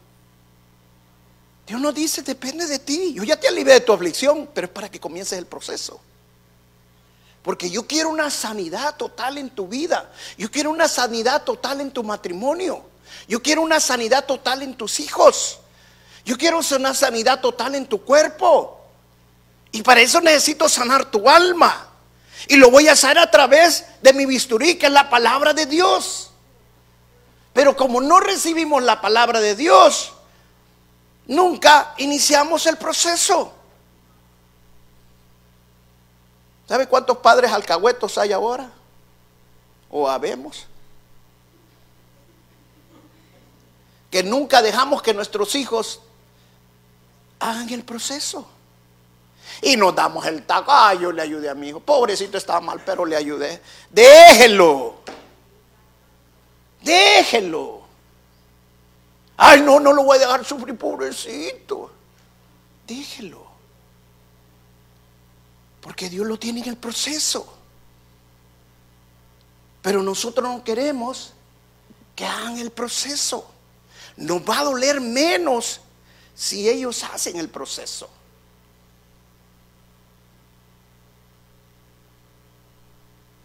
Dios 1.71 1.79
no 1.79 1.93
dice, 1.93 2.21
depende 2.21 2.67
de 2.67 2.79
ti. 2.79 3.13
Yo 3.13 3.23
ya 3.23 3.39
te 3.39 3.47
alivié 3.47 3.75
de 3.75 3.79
tu 3.79 3.93
aflicción, 3.93 4.49
pero 4.53 4.67
es 4.67 4.73
para 4.73 4.91
que 4.91 4.99
comiences 4.99 5.39
el 5.39 5.45
proceso. 5.45 6.01
Porque 7.41 7.69
yo 7.69 7.87
quiero 7.87 8.09
una 8.09 8.29
sanidad 8.29 8.97
total 8.97 9.37
en 9.37 9.49
tu 9.49 9.69
vida. 9.69 10.11
Yo 10.37 10.51
quiero 10.51 10.69
una 10.69 10.89
sanidad 10.89 11.45
total 11.45 11.79
en 11.79 11.91
tu 11.91 12.03
matrimonio. 12.03 12.83
Yo 13.25 13.41
quiero 13.41 13.61
una 13.61 13.79
sanidad 13.79 14.25
total 14.25 14.63
en 14.63 14.75
tus 14.75 14.99
hijos. 14.99 15.59
Yo 16.25 16.37
quiero 16.37 16.59
una 16.75 16.93
sanidad 16.93 17.39
total 17.39 17.75
en 17.75 17.85
tu 17.85 18.01
cuerpo. 18.03 18.81
Y 19.71 19.81
para 19.81 20.01
eso 20.01 20.19
necesito 20.19 20.67
sanar 20.67 21.09
tu 21.09 21.29
alma. 21.29 21.87
Y 22.49 22.57
lo 22.57 22.69
voy 22.69 22.89
a 22.89 22.91
hacer 22.91 23.17
a 23.17 23.31
través 23.31 23.85
de 24.01 24.11
mi 24.11 24.25
bisturí, 24.25 24.75
que 24.75 24.87
es 24.87 24.91
la 24.91 25.09
palabra 25.09 25.53
de 25.53 25.67
Dios. 25.67 26.31
Pero 27.53 27.77
como 27.77 28.01
no 28.01 28.19
recibimos 28.19 28.83
la 28.83 28.99
palabra 28.99 29.39
de 29.39 29.55
Dios, 29.55 30.11
nunca 31.31 31.93
iniciamos 31.97 32.65
el 32.67 32.77
proceso. 32.77 33.53
¿Sabe 36.67 36.87
cuántos 36.87 37.17
padres 37.17 37.51
alcahuetos 37.51 38.17
hay 38.17 38.31
ahora? 38.31 38.69
¿O 39.89 40.09
habemos? 40.09 40.67
Que 44.09 44.23
nunca 44.23 44.61
dejamos 44.61 45.01
que 45.01 45.13
nuestros 45.13 45.55
hijos 45.55 46.01
hagan 47.39 47.69
el 47.69 47.83
proceso. 47.83 48.45
Y 49.61 49.77
nos 49.77 49.95
damos 49.95 50.25
el 50.25 50.43
taco. 50.43 50.71
Ah, 50.71 50.93
yo 50.93 51.11
le 51.11 51.21
ayudé 51.21 51.49
a 51.49 51.55
mi 51.55 51.69
hijo. 51.69 51.79
Pobrecito 51.79 52.37
estaba 52.37 52.59
mal, 52.61 52.81
pero 52.85 53.05
le 53.05 53.15
ayudé. 53.15 53.61
Déjelo. 53.89 54.95
Déjelo. 56.81 57.80
Ay, 59.43 59.61
no, 59.61 59.79
no 59.79 59.91
lo 59.91 60.03
voy 60.03 60.17
a 60.17 60.19
dejar 60.19 60.45
sufrir, 60.45 60.77
pobrecito. 60.77 61.91
Déjelo. 62.85 63.43
Porque 65.81 66.11
Dios 66.11 66.27
lo 66.27 66.37
tiene 66.37 66.61
en 66.61 66.69
el 66.69 66.77
proceso. 66.77 67.51
Pero 69.81 70.03
nosotros 70.03 70.47
no 70.47 70.63
queremos 70.63 71.33
que 72.15 72.23
hagan 72.23 72.59
el 72.59 72.69
proceso. 72.69 73.49
Nos 74.15 74.47
va 74.47 74.59
a 74.59 74.63
doler 74.65 75.01
menos 75.01 75.81
si 76.35 76.69
ellos 76.69 77.03
hacen 77.03 77.35
el 77.37 77.49
proceso. 77.49 78.07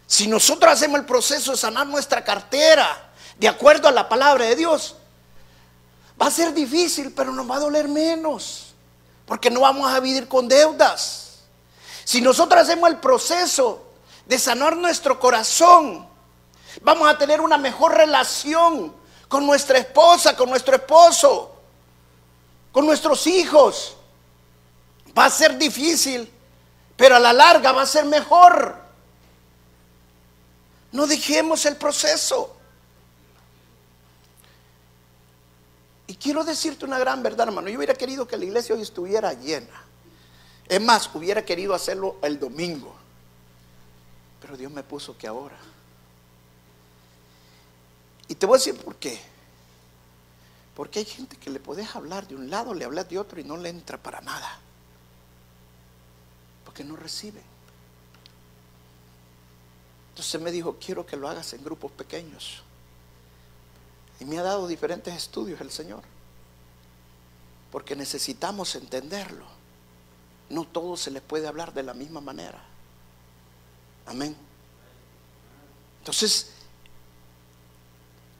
Si 0.05 0.27
nosotros 0.27 0.71
hacemos 0.71 0.99
el 0.99 1.07
proceso 1.07 1.53
de 1.53 1.57
sanar 1.57 1.87
nuestra 1.87 2.23
cartera 2.23 3.13
de 3.39 3.47
acuerdo 3.47 3.87
a 3.87 3.91
la 3.91 4.07
palabra 4.07 4.45
de 4.45 4.55
Dios, 4.55 4.96
va 6.21 6.27
a 6.27 6.31
ser 6.31 6.53
difícil, 6.53 7.13
pero 7.13 7.31
nos 7.31 7.49
va 7.49 7.57
a 7.57 7.59
doler 7.59 7.87
menos, 7.87 8.73
porque 9.25 9.49
no 9.49 9.61
vamos 9.61 9.91
a 9.91 9.99
vivir 9.99 10.27
con 10.27 10.47
deudas. 10.47 11.39
Si 12.03 12.21
nosotros 12.21 12.61
hacemos 12.61 12.89
el 12.89 12.97
proceso 12.97 13.83
de 14.25 14.39
sanar 14.39 14.75
nuestro 14.75 15.19
corazón, 15.19 16.07
vamos 16.81 17.09
a 17.09 17.17
tener 17.17 17.41
una 17.41 17.57
mejor 17.57 17.95
relación 17.95 18.93
con 19.27 19.45
nuestra 19.45 19.77
esposa, 19.77 20.35
con 20.35 20.49
nuestro 20.49 20.75
esposo, 20.75 21.53
con 22.71 22.85
nuestros 22.85 23.27
hijos. 23.27 23.95
Va 25.17 25.25
a 25.25 25.29
ser 25.29 25.57
difícil, 25.57 26.31
pero 26.95 27.15
a 27.15 27.19
la 27.19 27.33
larga 27.33 27.71
va 27.71 27.83
a 27.83 27.87
ser 27.87 28.05
mejor. 28.05 28.75
No 30.91 31.05
dejemos 31.05 31.65
el 31.65 31.75
proceso. 31.75 32.56
Quiero 36.21 36.43
decirte 36.43 36.85
una 36.85 36.99
gran 36.99 37.23
verdad, 37.23 37.47
hermano. 37.47 37.69
Yo 37.69 37.77
hubiera 37.77 37.93
querido 37.93 38.27
que 38.27 38.37
la 38.37 38.45
iglesia 38.45 38.75
hoy 38.75 38.81
estuviera 38.81 39.33
llena. 39.33 39.83
Es 40.67 40.81
más, 40.81 41.09
hubiera 41.13 41.43
querido 41.45 41.73
hacerlo 41.73 42.17
el 42.21 42.39
domingo. 42.39 42.93
Pero 44.41 44.57
Dios 44.57 44.71
me 44.71 44.83
puso 44.83 45.17
que 45.17 45.27
ahora. 45.27 45.57
Y 48.27 48.35
te 48.35 48.45
voy 48.45 48.55
a 48.55 48.59
decir 48.59 48.77
por 48.77 48.95
qué. 48.95 49.19
Porque 50.75 50.99
hay 50.99 51.05
gente 51.05 51.37
que 51.37 51.49
le 51.49 51.59
puedes 51.59 51.95
hablar 51.95 52.27
de 52.27 52.35
un 52.35 52.49
lado, 52.49 52.73
le 52.73 52.85
hablas 52.85 53.09
de 53.09 53.17
otro 53.17 53.39
y 53.39 53.43
no 53.43 53.57
le 53.57 53.69
entra 53.69 53.97
para 53.97 54.21
nada. 54.21 54.59
Porque 56.65 56.83
no 56.83 56.95
recibe. 56.95 57.41
Entonces 60.09 60.41
me 60.41 60.51
dijo, 60.51 60.77
quiero 60.83 61.05
que 61.05 61.15
lo 61.15 61.29
hagas 61.29 61.53
en 61.53 61.63
grupos 61.63 61.91
pequeños. 61.91 62.63
Y 64.19 64.25
me 64.25 64.39
ha 64.39 64.43
dado 64.43 64.67
diferentes 64.67 65.13
estudios 65.15 65.61
el 65.61 65.71
Señor. 65.71 66.03
Porque 67.71 67.95
necesitamos 67.95 68.75
entenderlo. 68.75 69.45
No 70.49 70.63
todos 70.65 71.01
se 71.01 71.11
les 71.11 71.21
puede 71.21 71.47
hablar 71.47 71.73
de 71.73 71.83
la 71.83 71.93
misma 71.93 72.21
manera. 72.21 72.63
Amén. 74.05 74.35
Entonces, 75.99 76.51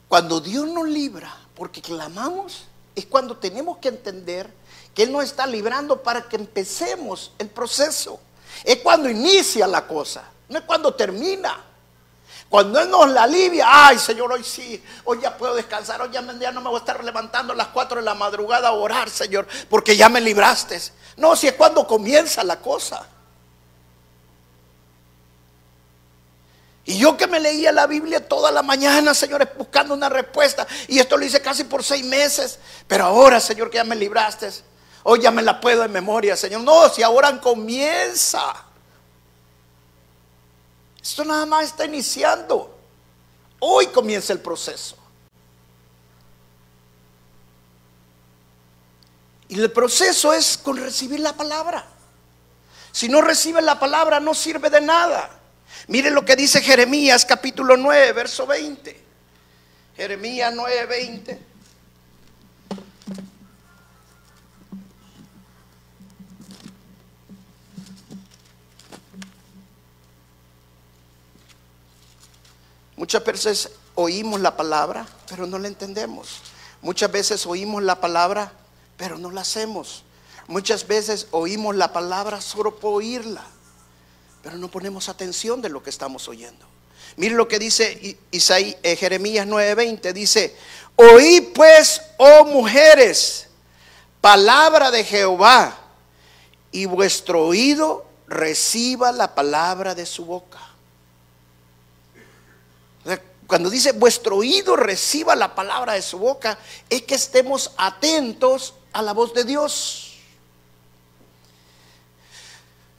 cuando 0.07 0.39
Dios 0.39 0.67
nos 0.67 0.87
libra, 0.87 1.35
porque 1.53 1.81
clamamos, 1.81 2.63
es 2.95 3.05
cuando 3.05 3.37
tenemos 3.37 3.77
que 3.79 3.89
entender 3.89 4.51
que 4.95 5.03
Él 5.03 5.11
nos 5.11 5.25
está 5.25 5.45
librando 5.45 6.01
para 6.01 6.27
que 6.27 6.37
empecemos 6.37 7.33
el 7.37 7.49
proceso. 7.49 8.19
Es 8.63 8.77
cuando 8.77 9.09
inicia 9.09 9.67
la 9.67 9.85
cosa, 9.85 10.23
no 10.49 10.57
es 10.57 10.63
cuando 10.63 10.93
termina. 10.95 11.63
Cuando 12.49 12.79
Él 12.79 12.89
nos 12.89 13.09
la 13.09 13.23
alivia, 13.23 13.65
ay 13.67 13.99
Señor, 13.99 14.31
hoy 14.31 14.43
sí, 14.43 14.81
hoy 15.03 15.19
ya 15.21 15.35
puedo 15.35 15.53
descansar, 15.53 16.01
hoy 16.01 16.09
ya, 16.11 16.21
no 16.21 16.61
me 16.61 16.69
voy 16.69 16.75
a 16.75 16.79
estar 16.79 17.03
levantando 17.03 17.51
a 17.51 17.55
las 17.55 17.67
4 17.67 17.97
de 17.97 18.03
la 18.03 18.15
madrugada 18.15 18.69
a 18.69 18.71
orar, 18.71 19.09
Señor, 19.09 19.47
porque 19.69 19.97
ya 19.97 20.07
me 20.07 20.21
libraste. 20.21 20.81
No, 21.17 21.35
si 21.35 21.47
es 21.47 21.53
cuando 21.53 21.85
comienza 21.85 22.43
la 22.43 22.59
cosa. 22.61 23.05
Y 26.85 26.97
yo 26.99 27.17
que 27.17 27.27
me 27.27 27.41
leía 27.41 27.73
la 27.73 27.85
Biblia 27.85 28.25
toda 28.25 28.49
la 28.49 28.61
mañana, 28.61 29.13
señores, 29.13 29.49
buscando 29.57 29.93
una 29.93 30.07
respuesta. 30.07 30.65
Y 30.87 30.99
esto 30.99 31.17
lo 31.17 31.25
hice 31.25 31.41
casi 31.41 31.65
por 31.65 31.83
seis 31.83 32.05
meses. 32.05 32.59
Pero 32.87 33.03
ahora, 33.03 33.41
Señor, 33.41 33.69
que 33.69 33.75
ya 33.75 33.83
me 33.83 33.97
libraste, 33.97 34.49
hoy 35.03 35.19
ya 35.19 35.29
me 35.29 35.41
la 35.41 35.59
puedo 35.59 35.83
en 35.83 35.91
memoria, 35.91 36.37
Señor. 36.37 36.61
No, 36.61 36.87
si 36.87 37.03
ahora 37.03 37.41
comienza. 37.41 38.66
Esto 41.07 41.23
nada 41.23 41.45
más 41.45 41.67
está 41.67 41.85
iniciando. 41.85 42.77
Hoy 43.59 43.87
comienza 43.87 44.33
el 44.33 44.41
proceso. 44.41 44.97
Y 49.47 49.57
el 49.57 49.71
proceso 49.71 50.33
es 50.33 50.57
con 50.57 50.75
recibir 50.75 51.21
la 51.21 51.31
palabra. 51.31 51.87
Si 52.91 53.07
no 53.07 53.21
recibe 53.21 53.61
la 53.61 53.79
palabra 53.79 54.19
no 54.19 54.33
sirve 54.33 54.69
de 54.69 54.81
nada. 54.81 55.29
Mire 55.87 56.11
lo 56.11 56.25
que 56.25 56.35
dice 56.35 56.59
Jeremías 56.59 57.23
capítulo 57.23 57.77
9, 57.77 58.11
verso 58.11 58.45
20. 58.45 59.01
Jeremías 59.95 60.53
9, 60.53 60.85
20. 60.87 61.39
Muchas 72.97 73.23
veces 73.23 73.69
oímos 73.95 74.41
la 74.41 74.57
palabra, 74.57 75.07
pero 75.29 75.47
no 75.47 75.57
la 75.59 75.67
entendemos. 75.67 76.41
Muchas 76.81 77.11
veces 77.11 77.45
oímos 77.45 77.83
la 77.83 78.01
palabra, 78.01 78.51
pero 78.97 79.17
no 79.17 79.31
la 79.31 79.41
hacemos. 79.41 80.03
Muchas 80.47 80.85
veces 80.87 81.27
oímos 81.31 81.75
la 81.75 81.93
palabra 81.93 82.41
solo 82.41 82.75
por 82.75 82.95
oírla, 82.95 83.45
pero 84.41 84.57
no 84.57 84.69
ponemos 84.69 85.09
atención 85.09 85.61
de 85.61 85.69
lo 85.69 85.83
que 85.83 85.89
estamos 85.89 86.27
oyendo. 86.27 86.65
Mire 87.17 87.35
lo 87.35 87.47
que 87.47 87.59
dice 87.59 88.17
Isaí, 88.31 88.75
eh, 88.83 88.95
Jeremías 88.95 89.47
9:20, 89.47 90.13
dice, 90.13 90.55
oí 90.95 91.41
pues, 91.53 92.01
oh 92.17 92.45
mujeres, 92.45 93.47
palabra 94.21 94.91
de 94.91 95.03
Jehová, 95.03 95.77
y 96.71 96.85
vuestro 96.85 97.45
oído 97.45 98.05
reciba 98.27 99.11
la 99.11 99.35
palabra 99.35 99.95
de 99.95 100.05
su 100.05 100.25
boca. 100.25 100.59
Cuando 103.47 103.69
dice 103.69 103.93
vuestro 103.93 104.37
oído 104.37 104.75
reciba 104.75 105.33
la 105.35 105.55
palabra 105.55 105.93
de 105.93 106.01
su 106.01 106.19
boca, 106.19 106.59
es 106.89 107.03
que 107.03 107.15
estemos 107.15 107.71
atentos 107.77 108.73
a 108.91 109.01
la 109.01 109.13
voz 109.13 109.33
de 109.33 109.45
Dios. 109.45 110.17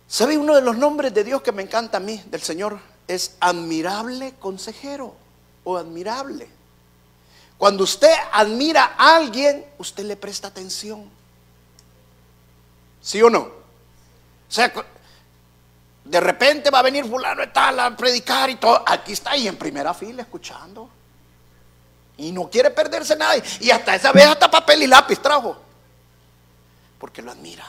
¿Sabe 0.09 0.39
uno 0.39 0.55
de 0.55 0.63
los 0.63 0.79
nombres 0.79 1.13
de 1.13 1.23
Dios 1.23 1.43
que 1.43 1.53
me 1.53 1.63
encanta 1.63 1.99
a 1.99 2.01
mí, 2.01 2.23
del 2.27 2.41
Señor? 2.41 2.81
Es 3.07 3.37
admirable 3.41 4.35
consejero 4.41 5.15
o 5.65 5.77
admirable. 5.77 6.49
Cuando 7.59 7.85
usted 7.85 8.13
admira 8.33 8.95
a 8.97 9.17
alguien, 9.17 9.67
usted 9.77 10.05
le 10.05 10.17
presta 10.17 10.49
atención. 10.49 11.11
¿Sí 13.03 13.21
o 13.21 13.29
no? 13.29 13.41
O 13.41 14.51
sea, 14.51 14.73
de 16.09 16.21
repente 16.21 16.71
va 16.71 16.79
a 16.79 16.83
venir 16.83 17.05
fulano 17.05 17.43
y 17.43 17.49
tal 17.49 17.79
a 17.81 17.95
predicar 17.95 18.49
y 18.49 18.57
todo. 18.57 18.83
Aquí 18.87 19.13
está 19.13 19.33
ahí 19.33 19.47
en 19.47 19.57
primera 19.57 19.93
fila 19.93 20.23
escuchando. 20.23 20.89
Y 22.17 22.33
no 22.33 22.49
quiere 22.49 22.71
perderse 22.71 23.15
nada. 23.15 23.37
Y 23.61 23.71
hasta 23.71 23.95
esa 23.95 24.11
vez 24.13 24.27
hasta 24.27 24.51
papel 24.51 24.83
y 24.83 24.87
lápiz 24.87 25.21
trajo. 25.21 25.57
Porque 26.99 27.21
lo 27.21 27.31
admira. 27.31 27.67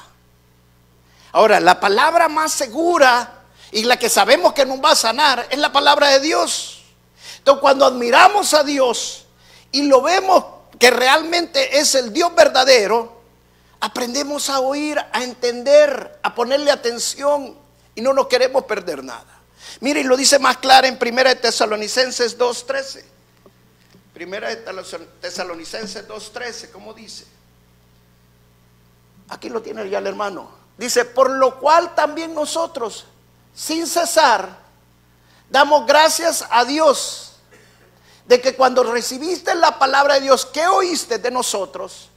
Ahora, 1.34 1.60
la 1.60 1.80
palabra 1.80 2.30
más 2.30 2.54
segura 2.54 3.42
y 3.72 3.84
la 3.84 3.98
que 3.98 4.10
sabemos 4.10 4.54
que 4.54 4.66
nos 4.66 4.84
va 4.84 4.92
a 4.92 4.96
sanar 4.96 5.46
es 5.50 5.60
la 5.60 5.72
palabra 5.72 6.08
de 6.08 6.22
Dios. 6.22 6.82
Entonces, 7.38 7.62
cuando 7.62 7.86
admiramos 7.86 8.54
a 8.54 8.64
Dios 8.64 9.26
y 9.72 9.84
lo 9.84 10.02
vemos 10.02 10.46
que 10.80 10.90
realmente 10.90 11.78
es 11.78 11.94
el 11.94 12.14
Dios 12.14 12.34
verdadero, 12.34 13.22
aprendemos 13.82 14.50
a 14.50 14.62
oír, 14.62 14.98
a 14.98 15.24
entender, 15.24 16.20
a 16.24 16.34
ponerle 16.34 16.72
atención 16.72 17.69
y 17.96 18.02
no 18.02 18.14
nos 18.14 18.28
queremos 18.28 18.64
perder 18.66 19.04
nada. 19.04 19.40
Mire, 19.82 20.02
y 20.02 20.04
lo 20.04 20.18
dice 20.18 20.40
más 20.40 20.58
claro 20.58 20.88
en 20.88 20.98
1 21.02 21.38
Tesalonicenses 21.38 22.38
2.13. 22.38 23.04
1 24.16 24.40
Tesalonicenses 25.22 26.08
2.13, 26.08 26.72
¿cómo 26.72 26.94
dice? 26.94 27.26
Aquí 29.30 29.50
lo 29.50 29.62
tiene 29.62 29.90
ya 29.90 30.00
el 30.00 30.08
hermano. 30.08 30.50
Dice, 30.78 31.06
por 31.06 31.30
lo 31.30 31.60
cual 31.60 31.94
también 31.94 32.34
nosotros, 32.34 33.06
sin 33.54 33.86
cesar, 33.86 34.58
damos 35.50 35.86
gracias 35.86 36.46
a 36.50 36.66
Dios 36.66 37.34
de 38.26 38.42
que 38.42 38.56
cuando 38.56 38.84
recibiste 38.84 39.56
la 39.56 39.78
palabra 39.78 40.16
de 40.16 40.22
Dios, 40.22 40.46
¿qué 40.46 40.68
oíste 40.68 41.18
de 41.18 41.32
nosotros? 41.32 42.10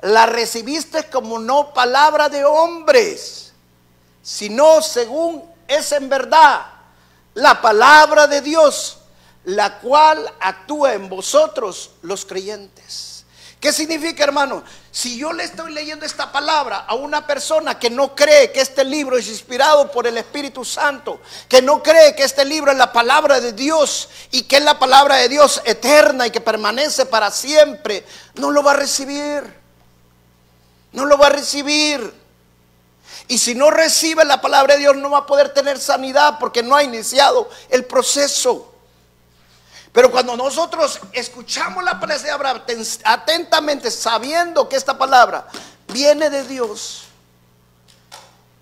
La 0.00 0.26
recibiste 0.26 1.08
como 1.10 1.38
no 1.38 1.72
palabra 1.72 2.28
de 2.28 2.44
hombres 2.44 3.51
sino 4.22 4.80
según 4.80 5.44
es 5.66 5.92
en 5.92 6.08
verdad 6.08 6.66
la 7.34 7.60
palabra 7.60 8.26
de 8.26 8.40
Dios, 8.40 8.98
la 9.44 9.78
cual 9.80 10.32
actúa 10.40 10.94
en 10.94 11.08
vosotros 11.08 11.90
los 12.02 12.24
creyentes. 12.24 13.12
¿Qué 13.62 13.72
significa, 13.72 14.24
hermano? 14.24 14.64
Si 14.90 15.16
yo 15.16 15.32
le 15.32 15.44
estoy 15.44 15.72
leyendo 15.72 16.04
esta 16.04 16.32
palabra 16.32 16.78
a 16.78 16.94
una 16.94 17.24
persona 17.24 17.78
que 17.78 17.90
no 17.90 18.12
cree 18.12 18.50
que 18.50 18.60
este 18.60 18.82
libro 18.82 19.16
es 19.16 19.28
inspirado 19.28 19.88
por 19.90 20.04
el 20.04 20.18
Espíritu 20.18 20.64
Santo, 20.64 21.20
que 21.48 21.62
no 21.62 21.80
cree 21.80 22.16
que 22.16 22.24
este 22.24 22.44
libro 22.44 22.72
es 22.72 22.76
la 22.76 22.92
palabra 22.92 23.40
de 23.40 23.52
Dios 23.52 24.08
y 24.32 24.42
que 24.42 24.56
es 24.56 24.64
la 24.64 24.80
palabra 24.80 25.14
de 25.14 25.28
Dios 25.28 25.62
eterna 25.64 26.26
y 26.26 26.32
que 26.32 26.40
permanece 26.40 27.06
para 27.06 27.30
siempre, 27.30 28.04
no 28.34 28.50
lo 28.50 28.64
va 28.64 28.72
a 28.72 28.76
recibir. 28.78 29.44
No 30.90 31.04
lo 31.06 31.16
va 31.16 31.28
a 31.28 31.30
recibir. 31.30 32.21
Y 33.32 33.38
si 33.38 33.54
no 33.54 33.70
recibe 33.70 34.26
la 34.26 34.42
palabra 34.42 34.74
de 34.74 34.80
Dios 34.80 34.94
no 34.94 35.08
va 35.08 35.20
a 35.20 35.26
poder 35.26 35.54
tener 35.54 35.78
sanidad 35.78 36.36
porque 36.38 36.62
no 36.62 36.76
ha 36.76 36.82
iniciado 36.82 37.48
el 37.70 37.86
proceso. 37.86 38.70
Pero 39.90 40.10
cuando 40.10 40.36
nosotros 40.36 41.00
escuchamos 41.14 41.82
la 41.82 41.98
palabra 41.98 42.62
atentamente, 43.04 43.90
sabiendo 43.90 44.68
que 44.68 44.76
esta 44.76 44.98
palabra 44.98 45.48
viene 45.90 46.28
de 46.28 46.46
Dios, 46.46 47.04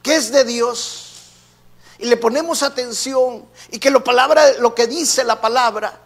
que 0.05 0.15
es 0.15 0.31
de 0.31 0.45
Dios, 0.45 1.15
y 1.99 2.05
le 2.05 2.17
ponemos 2.17 2.63
atención 2.63 3.45
y 3.73 3.81
que 3.81 3.91
lo, 3.91 4.05
palabra, 4.05 4.53
lo 4.61 4.73
que 4.73 4.87
dice 4.87 5.25
la 5.25 5.41
palabra 5.41 5.99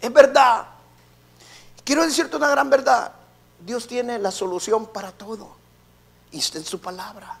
es 0.00 0.12
verdad. 0.12 0.66
Quiero 1.84 2.02
decirte 2.02 2.36
una 2.36 2.48
gran 2.48 2.68
verdad. 2.70 3.12
Dios 3.60 3.86
tiene 3.86 4.18
la 4.18 4.32
solución 4.32 4.86
para 4.86 5.12
todo. 5.12 5.54
Y 6.32 6.40
está 6.40 6.58
en 6.58 6.64
su 6.64 6.80
palabra. 6.80 7.38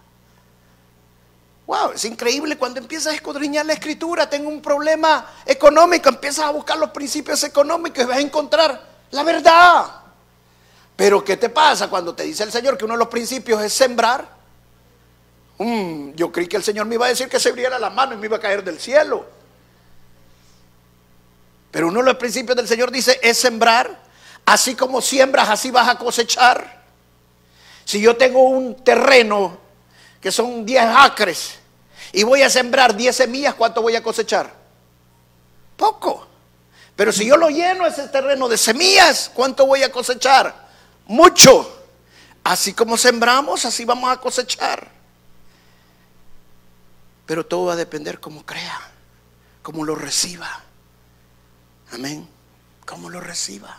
Wow, 1.70 1.92
es 1.92 2.04
increíble 2.04 2.58
cuando 2.58 2.80
empiezas 2.80 3.12
a 3.12 3.14
escudriñar 3.14 3.64
la 3.64 3.74
escritura, 3.74 4.28
tengo 4.28 4.48
un 4.48 4.60
problema 4.60 5.34
económico, 5.46 6.08
empiezas 6.08 6.46
a 6.46 6.50
buscar 6.50 6.76
los 6.76 6.90
principios 6.90 7.44
económicos 7.44 8.02
y 8.02 8.06
vas 8.08 8.16
a 8.16 8.20
encontrar 8.20 8.82
la 9.12 9.22
verdad. 9.22 9.84
Pero 10.96 11.24
¿qué 11.24 11.36
te 11.36 11.48
pasa 11.48 11.88
cuando 11.88 12.12
te 12.12 12.24
dice 12.24 12.42
el 12.42 12.50
Señor 12.50 12.76
que 12.76 12.84
uno 12.84 12.94
de 12.94 12.98
los 12.98 13.06
principios 13.06 13.62
es 13.62 13.72
sembrar? 13.72 14.28
Mm, 15.58 16.10
yo 16.16 16.32
creí 16.32 16.48
que 16.48 16.56
el 16.56 16.64
Señor 16.64 16.86
me 16.86 16.96
iba 16.96 17.06
a 17.06 17.10
decir 17.10 17.28
que 17.28 17.38
se 17.38 17.50
abriera 17.50 17.78
la 17.78 17.90
mano 17.90 18.14
y 18.14 18.16
me 18.16 18.26
iba 18.26 18.38
a 18.38 18.40
caer 18.40 18.64
del 18.64 18.80
cielo. 18.80 19.24
Pero 21.70 21.86
uno 21.86 22.00
de 22.00 22.06
los 22.06 22.16
principios 22.16 22.56
del 22.56 22.66
Señor 22.66 22.90
dice 22.90 23.20
es 23.22 23.38
sembrar, 23.38 23.96
así 24.44 24.74
como 24.74 25.00
siembras, 25.00 25.48
así 25.48 25.70
vas 25.70 25.88
a 25.88 25.96
cosechar. 25.96 26.82
Si 27.84 28.00
yo 28.00 28.16
tengo 28.16 28.42
un 28.42 28.82
terreno 28.82 29.56
que 30.20 30.32
son 30.32 30.66
10 30.66 30.82
acres 30.96 31.59
y 32.12 32.22
voy 32.24 32.42
a 32.42 32.50
sembrar 32.50 32.96
10 32.96 33.14
semillas, 33.14 33.54
¿cuánto 33.54 33.82
voy 33.82 33.94
a 33.96 34.02
cosechar? 34.02 34.52
Poco. 35.76 36.26
Pero 36.96 37.12
si 37.12 37.24
yo 37.24 37.36
lo 37.36 37.48
lleno 37.48 37.86
ese 37.86 38.08
terreno 38.08 38.48
de 38.48 38.58
semillas, 38.58 39.30
¿cuánto 39.32 39.66
voy 39.66 39.82
a 39.82 39.90
cosechar? 39.90 40.68
Mucho. 41.06 41.78
Así 42.44 42.74
como 42.74 42.96
sembramos, 42.96 43.64
así 43.64 43.84
vamos 43.84 44.10
a 44.10 44.18
cosechar. 44.18 44.90
Pero 47.26 47.46
todo 47.46 47.66
va 47.66 47.74
a 47.74 47.76
depender 47.76 48.18
como 48.18 48.44
crea, 48.44 48.78
como 49.62 49.84
lo 49.84 49.94
reciba. 49.94 50.62
Amén. 51.92 52.28
Como 52.84 53.08
lo 53.08 53.20
reciba. 53.20 53.78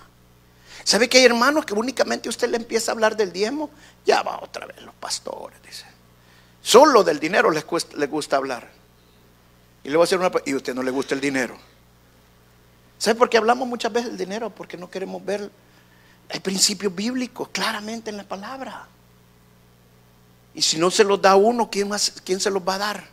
¿Sabe 0.84 1.10
que 1.10 1.18
hay 1.18 1.26
hermanos 1.26 1.66
que 1.66 1.74
únicamente 1.74 2.30
usted 2.30 2.50
le 2.50 2.58
empieza 2.58 2.92
a 2.92 2.94
hablar 2.94 3.16
del 3.16 3.32
diezmo? 3.32 3.70
Ya 4.06 4.24
va 4.24 4.40
otra 4.42 4.66
vez 4.66 4.82
los 4.82 4.96
pastores, 4.96 5.62
dice. 5.62 5.86
Solo 6.62 7.04
del 7.04 7.20
dinero 7.20 7.50
les, 7.50 7.66
gusta 7.66 8.38
hablar. 8.38 8.70
Y 9.84 9.90
le 9.90 9.98
voy 9.98 10.04
a 10.04 10.06
hacer 10.06 10.20
una... 10.20 10.32
Y 10.46 10.54
a 10.54 10.58
usted 10.58 10.76
no 10.76 10.84
le 10.84 10.92
gusta 10.92 11.16
el 11.16 11.22
dinero. 11.22 11.58
¿Sabe 12.98 13.16
por 13.16 13.30
qué 13.30 13.38
hablamos 13.38 13.68
muchas 13.68 13.92
veces 13.92 14.10
del 14.10 14.18
dinero? 14.18 14.50
Porque 14.50 14.78
no 14.78 14.90
queremos 14.90 15.24
ver... 15.26 15.50
Hay 16.30 16.40
principios 16.40 16.94
bíblicos 16.96 17.50
claramente 17.50 18.10
en 18.10 18.18
la 18.18 18.24
palabra. 18.24 18.88
Y 20.54 20.62
si 20.62 20.78
no 20.78 20.92
se 20.92 21.04
los 21.04 21.22
da 21.22 21.36
uno, 21.36 21.70
¿quién, 21.70 21.90
más, 21.90 22.14
¿quién 22.24 22.40
se 22.40 22.52
los 22.52 22.66
va 22.66 22.76
a 22.76 22.78
dar? 22.78 23.08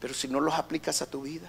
Pero 0.00 0.14
si 0.14 0.28
no 0.28 0.38
los 0.38 0.54
aplicas 0.54 1.00
a 1.02 1.06
tu 1.06 1.22
vida. 1.22 1.48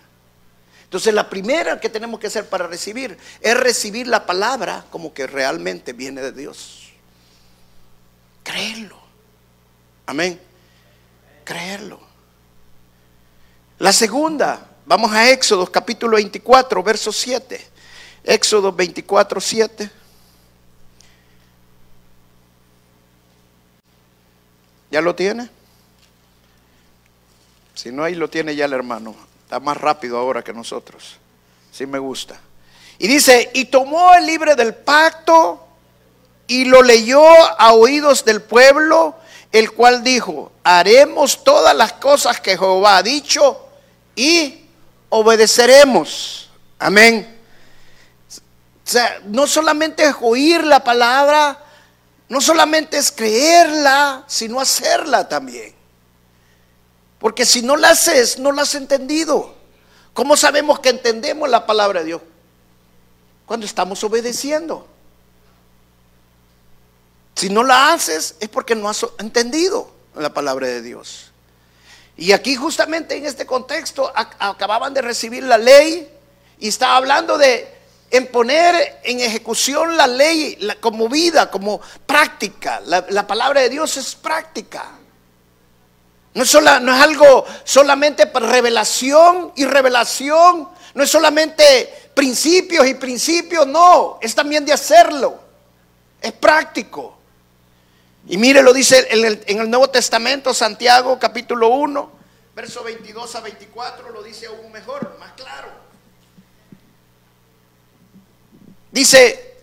Entonces 0.86 1.14
la 1.14 1.30
primera 1.30 1.80
que 1.80 1.90
tenemos 1.90 2.20
que 2.20 2.28
hacer 2.28 2.48
para 2.48 2.68
recibir 2.68 3.18
es 3.42 3.58
recibir 3.58 4.08
la 4.08 4.26
palabra 4.26 4.86
como 4.92 5.14
que 5.14 5.28
realmente 5.28 5.94
viene 5.94 6.22
de 6.22 6.32
Dios. 6.32 6.85
Creerlo. 8.46 8.98
Amén. 10.06 10.40
Creerlo. 11.44 12.00
La 13.80 13.92
segunda, 13.92 14.70
vamos 14.86 15.12
a 15.12 15.32
Éxodo 15.32 15.66
capítulo 15.66 16.16
24, 16.16 16.84
verso 16.84 17.12
7. 17.12 17.68
Éxodo 18.24 18.72
24, 18.72 19.42
7. 19.42 19.90
¿Ya 24.92 25.02
lo 25.02 25.16
tiene? 25.16 25.50
Si 27.74 27.92
no, 27.92 28.04
ahí 28.04 28.14
lo 28.14 28.30
tiene 28.30 28.56
ya 28.56 28.66
el 28.66 28.74
hermano. 28.74 29.16
Está 29.44 29.60
más 29.60 29.76
rápido 29.76 30.20
ahora 30.20 30.44
que 30.44 30.54
nosotros. 30.54 31.18
Sí 31.72 31.88
me 31.88 31.98
gusta. 31.98 32.40
Y 33.00 33.08
dice, 33.08 33.50
y 33.56 33.66
tomó 33.66 34.14
el 34.14 34.26
libre 34.28 34.56
del 34.56 34.76
pacto 34.76 35.65
y 36.48 36.66
lo 36.66 36.84
leyó 36.84 37.24
a 37.24 37.74
oídos 37.74 38.26
del 38.26 38.42
pueblo, 38.42 39.16
el 39.52 39.72
cual 39.72 40.04
dijo, 40.04 40.52
haremos 40.64 41.44
todas 41.44 41.76
las 41.76 41.94
cosas 41.94 42.40
que 42.40 42.58
Jehová 42.58 42.98
ha 42.98 43.04
dicho 43.04 43.68
y 44.16 44.66
obedeceremos. 45.10 46.50
Amén. 46.78 47.40
O 48.30 48.88
sea, 48.88 49.20
no 49.26 49.48
solamente 49.48 50.04
es 50.04 50.16
oír 50.22 50.64
la 50.64 50.84
palabra, 50.84 51.58
no 52.30 52.42
solamente 52.42 52.98
es 52.98 53.12
creerla, 53.12 54.24
sino 54.28 54.60
hacerla 54.60 55.28
también. 55.28 55.74
Porque 57.20 57.46
si 57.46 57.62
no 57.62 57.76
la 57.76 57.90
haces, 57.90 58.38
no 58.38 58.52
la 58.52 58.64
has 58.64 58.76
entendido. 58.76 59.56
¿Cómo 60.14 60.38
sabemos 60.38 60.80
que 60.80 60.90
entendemos 60.90 61.50
la 61.50 61.66
palabra 61.66 62.02
de 62.02 62.06
Dios? 62.08 62.22
Cuando 63.46 63.66
estamos 63.66 64.04
obedeciendo. 64.04 64.88
Si 67.36 67.50
no 67.50 67.64
la 67.64 67.94
haces 67.94 68.36
es 68.40 68.50
porque 68.50 68.76
no 68.76 68.90
has 68.90 69.06
entendido 69.20 69.92
la 70.16 70.34
palabra 70.34 70.68
de 70.68 70.82
Dios. 70.82 71.32
Y 72.18 72.32
aquí 72.32 72.56
justamente 72.56 73.18
en 73.18 73.26
este 73.26 73.46
contexto 73.46 74.12
acababan 74.16 74.94
de 74.94 75.02
recibir 75.02 75.44
la 75.44 75.58
ley 75.58 76.10
y 76.60 76.70
está 76.70 76.96
hablando 76.96 77.38
de 77.38 77.76
en 78.10 78.28
poner 78.28 79.02
en 79.04 79.20
ejecución 79.20 79.98
la 79.98 80.08
ley 80.08 80.58
como 80.80 81.10
vida, 81.10 81.52
como 81.52 81.82
práctica. 82.06 82.82
La, 82.86 83.28
palabra 83.28 83.62
de 83.62 83.70
Dios 83.70 83.98
es 83.98 84.16
práctica. 84.16 84.92
No 86.34 86.44
es, 86.44 86.54
no 86.54 86.96
es 86.96 87.02
algo 87.02 87.46
solamente 87.66 88.26
revelación 88.26 89.52
y 89.58 89.66
revelación. 89.66 90.70
No 90.94 91.04
es 91.04 91.10
solamente 91.10 92.12
principios 92.14 92.88
y 92.88 92.94
principios, 92.94 93.68
no. 93.68 94.20
Es 94.22 94.34
también 94.34 94.66
de 94.66 94.72
hacerlo. 94.72 95.38
Es 96.22 96.32
práctico. 96.32 97.15
Y 98.28 98.38
mire, 98.38 98.64
lo 98.64 98.74
dice 98.74 99.08
en 99.12 99.60
el, 99.60 99.70
Nuevo 99.70 99.90
Testamento, 99.90 100.52
Santiago 100.54 101.20
capítulo 101.20 101.68
1, 101.70 102.12
verso 102.56 102.84
22 102.84 103.36
a 103.36 103.42
24, 103.42 104.10
lo 104.10 104.24
dice 104.24 104.48
aún 104.48 104.72
mejor, 104.72 105.16
más 105.20 105.34
claro. 105.34 105.68
Dice 108.92 109.58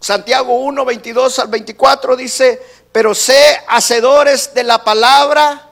Santiago 0.00 0.54
1, 0.54 0.84
22 0.86 1.38
al 1.38 1.48
24, 1.48 2.16
dice, 2.16 2.62
pero 2.92 3.14
sé 3.14 3.62
hacedores 3.68 4.54
de 4.54 4.64
la 4.64 4.82
palabra 4.82 5.68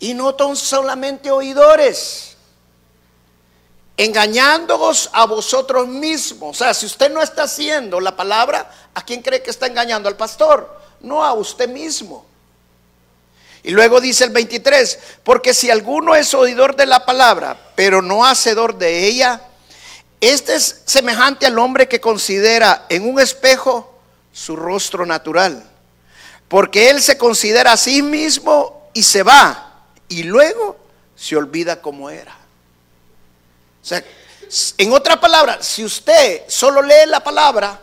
y 0.00 0.14
no 0.14 0.34
son 0.36 0.56
solamente 0.56 1.30
oidores, 1.30 2.36
engañándoos 3.96 5.10
a 5.12 5.26
vosotros 5.26 5.86
mismos. 5.86 6.56
O 6.56 6.58
sea, 6.58 6.74
si 6.74 6.86
usted 6.86 7.08
no 7.12 7.22
está 7.22 7.44
haciendo 7.44 8.00
la 8.00 8.16
palabra, 8.16 8.68
¿a 8.94 9.04
quién 9.04 9.22
cree 9.22 9.44
que 9.44 9.50
está 9.50 9.68
engañando? 9.68 10.08
Al 10.08 10.16
pastor 10.16 10.79
no 11.00 11.24
a 11.24 11.32
usted 11.32 11.68
mismo. 11.68 12.26
Y 13.62 13.72
luego 13.72 14.00
dice 14.00 14.24
el 14.24 14.30
23, 14.30 14.98
porque 15.22 15.52
si 15.52 15.70
alguno 15.70 16.14
es 16.14 16.32
oidor 16.32 16.76
de 16.76 16.86
la 16.86 17.04
palabra, 17.04 17.58
pero 17.74 18.00
no 18.00 18.24
hacedor 18.24 18.78
de 18.78 19.06
ella, 19.06 19.42
este 20.20 20.54
es 20.54 20.82
semejante 20.86 21.46
al 21.46 21.58
hombre 21.58 21.88
que 21.88 22.00
considera 22.00 22.86
en 22.88 23.08
un 23.08 23.20
espejo 23.20 23.98
su 24.32 24.56
rostro 24.56 25.04
natural, 25.04 25.62
porque 26.48 26.88
él 26.88 27.02
se 27.02 27.18
considera 27.18 27.72
a 27.72 27.76
sí 27.76 28.02
mismo 28.02 28.90
y 28.94 29.02
se 29.02 29.22
va, 29.22 29.84
y 30.08 30.22
luego 30.22 30.78
se 31.14 31.36
olvida 31.36 31.82
cómo 31.82 32.08
era. 32.08 32.36
O 33.82 33.86
sea, 33.86 34.02
en 34.78 34.92
otra 34.92 35.20
palabra, 35.20 35.62
si 35.62 35.84
usted 35.84 36.42
solo 36.48 36.82
lee 36.82 37.06
la 37.06 37.22
palabra, 37.22 37.78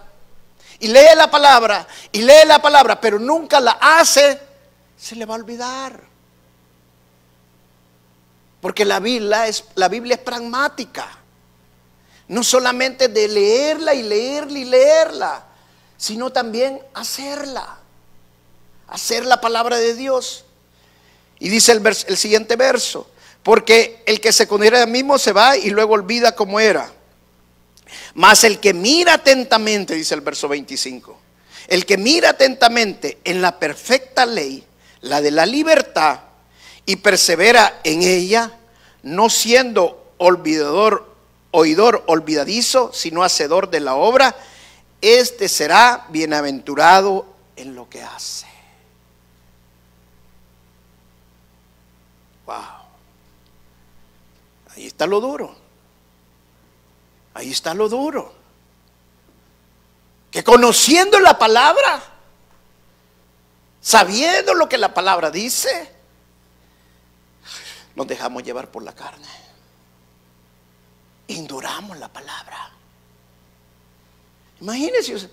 y 0.80 0.88
lee 0.88 1.16
la 1.16 1.30
palabra 1.30 1.88
y 2.12 2.22
lee 2.22 2.46
la 2.46 2.62
palabra, 2.62 3.00
pero 3.00 3.20
nunca 3.20 3.60
la 3.60 3.78
hace, 3.82 4.40
se 4.98 5.16
le 5.16 5.26
va 5.26 5.36
a 5.36 5.38
olvidar. 5.38 6.02
Porque 8.62 8.86
la 8.86 9.00
Biblia 9.00 9.48
es, 9.48 9.63
la 9.76 9.88
Biblia 9.88 10.16
es 10.16 10.22
pragmática. 10.22 11.08
No 12.28 12.44
solamente 12.44 13.08
de 13.08 13.28
leerla 13.28 13.94
y 13.94 14.04
leerla 14.04 14.60
y 14.60 14.66
leerla, 14.66 15.46
sino 15.96 16.32
también 16.32 16.82
hacerla. 16.94 17.78
Hacer 18.88 19.26
la 19.26 19.40
palabra 19.40 19.78
de 19.78 19.94
Dios. 19.94 20.46
Y 21.40 21.50
dice 21.50 21.72
el, 21.72 21.86
el 21.86 22.18
siguiente 22.18 22.56
verso, 22.56 23.10
porque 23.44 24.04
el 24.06 24.20
que 24.20 24.34
se 24.34 24.48
considera 24.48 24.82
a 24.82 24.86
mismo 24.88 25.18
se 25.18 25.32
va 25.32 25.56
y 25.56 25.70
luego 25.70 25.94
olvida 25.94 26.36
cómo 26.36 26.60
era. 26.60 26.92
Mas 28.13 28.43
el 28.43 28.60
que 28.60 28.73
mira 28.73 29.15
atentamente, 29.15 29.95
dice 29.95 30.15
el 30.15 30.21
verso 30.21 30.47
25, 30.47 31.17
El 31.67 31.86
que 31.86 31.97
mira 31.97 32.30
atentamente 32.30 33.19
en 33.23 33.41
la 33.41 33.60
perfecta 33.60 34.26
ley, 34.26 34.63
la 35.02 35.21
de 35.21 35.32
la 35.32 35.45
libertad, 35.45 36.21
y 36.86 36.97
persevera 36.97 37.82
en 37.84 38.02
ella, 38.02 38.58
no 39.04 39.30
siendo 39.30 40.13
olvidador, 40.17 41.13
oidor 41.52 42.04
olvidadizo, 42.08 42.91
sino 42.93 43.23
hacedor 43.23 43.69
de 43.69 43.82
la 43.82 43.95
obra, 43.95 44.36
este 45.02 45.50
será 45.50 46.08
bienaventurado 46.10 47.26
en 47.56 47.76
lo 47.76 47.89
que 47.89 48.02
hace. 48.02 48.47
Wow. 52.45 52.56
Ahí 54.76 54.88
está 54.88 55.06
lo 55.06 55.19
duro. 55.19 55.66
Ahí 57.38 57.52
está 57.52 57.76
lo 57.76 57.88
duro. 57.88 58.34
Que 60.32 60.43
conociendo 60.43 61.19
la 61.19 61.38
palabra, 61.38 62.02
sabiendo 63.80 64.56
lo 64.56 64.67
que 64.67 64.80
la 64.80 64.91
palabra 64.91 65.30
dice, 65.30 65.93
nos 67.95 68.08
dejamos 68.08 68.41
llevar 68.41 68.71
por 68.71 68.82
la 68.82 68.95
carne. 68.95 69.28
Induramos 71.28 72.00
la 72.00 72.08
palabra. 72.08 72.71
Imagínense, 74.60 75.30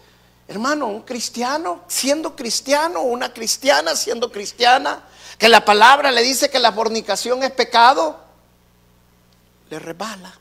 hermano, 0.46 0.88
un 0.88 1.02
cristiano 1.04 1.84
siendo 1.88 2.36
cristiano, 2.36 3.00
una 3.00 3.32
cristiana 3.32 3.96
siendo 3.96 4.30
cristiana, 4.30 5.04
que 5.38 5.48
la 5.48 5.64
palabra 5.64 6.12
le 6.12 6.22
dice 6.22 6.50
que 6.50 6.58
la 6.58 6.70
fornicación 6.70 7.42
es 7.42 7.52
pecado, 7.52 8.20
le 9.70 9.78
rebala, 9.78 10.38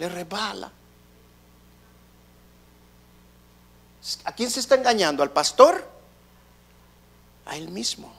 le 0.00 0.08
rebala. 0.08 0.72
¿A 4.24 4.32
quién 4.34 4.50
se 4.50 4.60
está 4.60 4.76
engañando? 4.76 5.22
¿Al 5.22 5.30
pastor? 5.30 5.86
A 7.44 7.56
él 7.56 7.68
mismo 7.68 8.10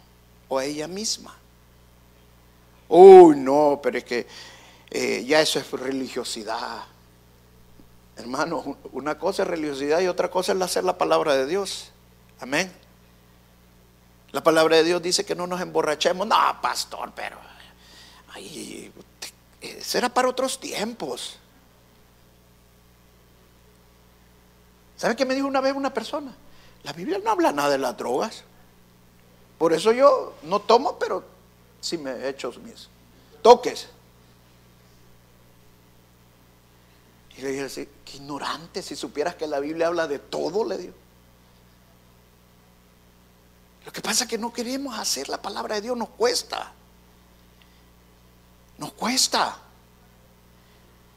o 0.47 0.59
a 0.59 0.65
ella 0.65 0.87
misma. 0.87 1.35
Uy, 2.87 3.35
no, 3.35 3.79
pero 3.81 3.97
es 3.97 4.03
que 4.03 4.27
eh, 4.91 5.25
ya 5.25 5.41
eso 5.41 5.57
es 5.57 5.71
religiosidad. 5.71 6.83
Hermano, 8.15 8.77
una 8.91 9.17
cosa 9.17 9.41
es 9.41 9.47
religiosidad 9.47 10.01
y 10.01 10.07
otra 10.07 10.29
cosa 10.29 10.53
es 10.53 10.61
hacer 10.61 10.83
la 10.83 10.99
palabra 10.99 11.35
de 11.35 11.47
Dios. 11.47 11.91
Amén. 12.39 12.71
La 14.31 14.43
palabra 14.43 14.77
de 14.77 14.83
Dios 14.83 15.01
dice 15.01 15.25
que 15.25 15.33
no 15.33 15.47
nos 15.47 15.59
emborrachemos. 15.61 16.27
No, 16.27 16.61
pastor, 16.61 17.11
pero 17.15 17.37
ay, 18.33 18.93
será 19.81 20.09
para 20.09 20.29
otros 20.29 20.59
tiempos. 20.59 21.40
¿Sabe 25.01 25.15
qué 25.15 25.25
me 25.25 25.33
dijo 25.33 25.47
una 25.47 25.61
vez 25.61 25.73
una 25.75 25.91
persona? 25.91 26.31
La 26.83 26.93
Biblia 26.93 27.17
no 27.23 27.31
habla 27.31 27.51
nada 27.51 27.71
de 27.71 27.79
las 27.79 27.97
drogas. 27.97 28.43
Por 29.57 29.73
eso 29.73 29.91
yo 29.91 30.35
no 30.43 30.59
tomo, 30.59 30.99
pero 30.99 31.23
sí 31.79 31.97
me 31.97 32.11
he 32.11 32.29
hecho 32.29 32.53
mis 32.63 32.87
toques. 33.41 33.87
Y 37.35 37.41
le 37.41 37.49
dije, 37.49 37.89
qué 38.05 38.17
ignorante, 38.17 38.83
si 38.83 38.95
supieras 38.95 39.33
que 39.33 39.47
la 39.47 39.59
Biblia 39.59 39.87
habla 39.87 40.07
de 40.07 40.19
todo, 40.19 40.63
le 40.65 40.77
digo. 40.77 40.93
Lo 43.83 43.91
que 43.91 44.01
pasa 44.01 44.25
es 44.25 44.29
que 44.29 44.37
no 44.37 44.53
queremos 44.53 44.99
hacer 44.99 45.29
la 45.29 45.41
palabra 45.41 45.73
de 45.73 45.81
Dios, 45.81 45.97
nos 45.97 46.09
cuesta. 46.09 46.73
Nos 48.77 48.91
cuesta. 48.91 49.57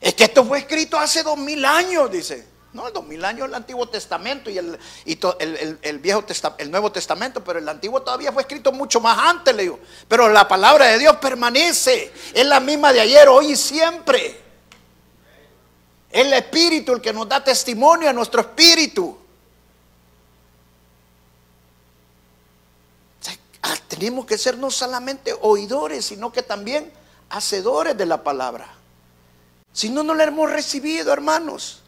Es 0.01 0.15
que 0.15 0.25
esto 0.25 0.43
fue 0.43 0.61
escrito 0.61 0.99
hace 0.99 1.23
dos 1.23 1.37
mil 1.37 1.63
años, 1.67 2.11
dice. 2.11 2.54
No, 2.75 2.91
dos 2.91 3.07
mil 3.07 3.25
años 3.25 3.47
el 3.47 3.55
Antiguo 3.55 3.89
Testamento 3.89 4.51
y, 4.51 4.59
el, 4.59 4.77
el, 5.07 5.99
viejo 6.01 6.25
el 6.59 6.71
Nuevo 6.73 6.91
Testamento, 6.91 7.43
pero 7.45 7.61
el 7.61 7.69
Antiguo 7.69 8.03
todavía 8.03 8.33
fue 8.33 8.43
escrito 8.43 8.73
mucho 8.73 9.01
más 9.01 9.17
antes, 9.17 9.55
le. 9.55 9.73
Pero 10.09 10.29
la 10.29 10.49
palabra 10.49 10.89
de 10.89 10.99
Dios 10.99 11.17
permanece, 11.19 12.13
es 12.35 12.45
la 12.45 12.59
misma 12.59 12.93
de 12.93 13.01
ayer, 13.01 13.29
hoy 13.29 13.53
y 13.53 13.57
siempre. 13.57 14.43
Es 16.11 16.27
el 16.27 16.33
Espíritu 16.33 16.95
el 16.95 17.01
que 17.01 17.13
nos 17.13 17.29
da 17.29 17.45
testimonio 17.45 18.11
a 18.11 18.13
nuestro 18.13 18.41
espíritu. 18.41 19.19
Ah, 23.63 23.77
tenemos 23.87 24.27
que 24.27 24.37
ser 24.37 24.59
no 24.59 24.69
solamente 24.69 25.33
oidores, 25.43 26.07
sino 26.07 26.33
que 26.33 26.43
también 26.43 26.93
hacedores 27.31 27.97
de 27.97 28.05
la 28.05 28.25
palabra. 28.25 28.67
Si 29.73 29.91
no, 29.91 30.03
no 30.03 30.13
la 30.13 30.25
hemos 30.25 30.51
recibido, 30.51 31.13
hermanos. 31.13 31.84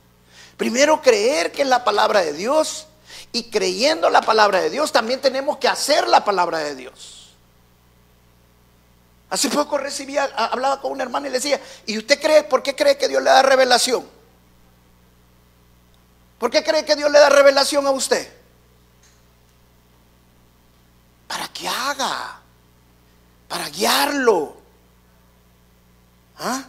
Primero 0.56 1.02
creer 1.02 1.52
que 1.52 1.62
es 1.62 1.68
la 1.68 1.84
palabra 1.84 2.22
de 2.22 2.32
Dios 2.32 2.86
y 3.32 3.50
creyendo 3.50 4.08
la 4.08 4.22
palabra 4.22 4.60
de 4.60 4.70
Dios 4.70 4.92
también 4.92 5.20
tenemos 5.20 5.58
que 5.58 5.68
hacer 5.68 6.08
la 6.08 6.24
palabra 6.24 6.58
de 6.58 6.74
Dios. 6.74 7.34
Hace 9.28 9.50
poco 9.50 9.76
recibía, 9.76 10.24
hablaba 10.24 10.80
con 10.80 10.92
un 10.92 11.00
hermano 11.00 11.26
y 11.26 11.30
le 11.30 11.38
decía, 11.38 11.60
¿y 11.84 11.98
usted 11.98 12.20
cree, 12.20 12.44
por 12.44 12.62
qué 12.62 12.74
cree 12.74 12.96
que 12.96 13.08
Dios 13.08 13.22
le 13.22 13.30
da 13.30 13.42
revelación? 13.42 14.08
¿Por 16.38 16.50
qué 16.50 16.62
cree 16.62 16.84
que 16.84 16.96
Dios 16.96 17.10
le 17.10 17.18
da 17.18 17.28
revelación 17.28 17.86
a 17.86 17.90
usted? 17.90 18.32
Para 21.26 21.48
que 21.48 21.66
haga, 21.66 22.40
para 23.48 23.68
guiarlo. 23.68 24.56
¿Ah? 26.38 26.64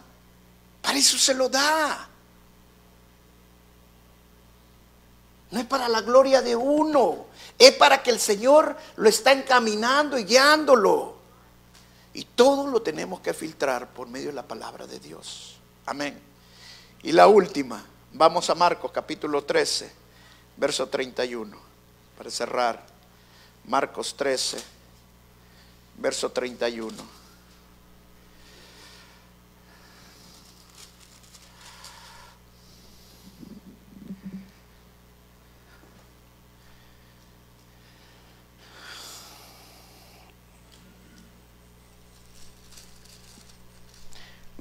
Para 0.82 0.98
eso 0.98 1.16
se 1.16 1.34
lo 1.34 1.48
da. 1.48 2.07
No 5.50 5.60
es 5.60 5.66
para 5.66 5.88
la 5.88 6.02
gloria 6.02 6.42
de 6.42 6.54
uno, 6.54 7.26
es 7.58 7.72
para 7.72 8.02
que 8.02 8.10
el 8.10 8.20
Señor 8.20 8.76
lo 8.96 9.08
está 9.08 9.32
encaminando 9.32 10.18
y 10.18 10.24
guiándolo. 10.24 11.16
Y 12.12 12.24
todo 12.24 12.66
lo 12.66 12.82
tenemos 12.82 13.20
que 13.20 13.32
filtrar 13.32 13.88
por 13.88 14.08
medio 14.08 14.28
de 14.28 14.34
la 14.34 14.42
palabra 14.42 14.86
de 14.86 14.98
Dios. 14.98 15.56
Amén. 15.86 16.20
Y 17.02 17.12
la 17.12 17.28
última, 17.28 17.84
vamos 18.12 18.50
a 18.50 18.54
Marcos 18.54 18.90
capítulo 18.92 19.44
13, 19.44 19.90
verso 20.56 20.88
31, 20.88 21.56
para 22.16 22.30
cerrar. 22.30 22.82
Marcos 23.64 24.16
13, 24.16 24.58
verso 25.98 26.30
31. 26.30 27.17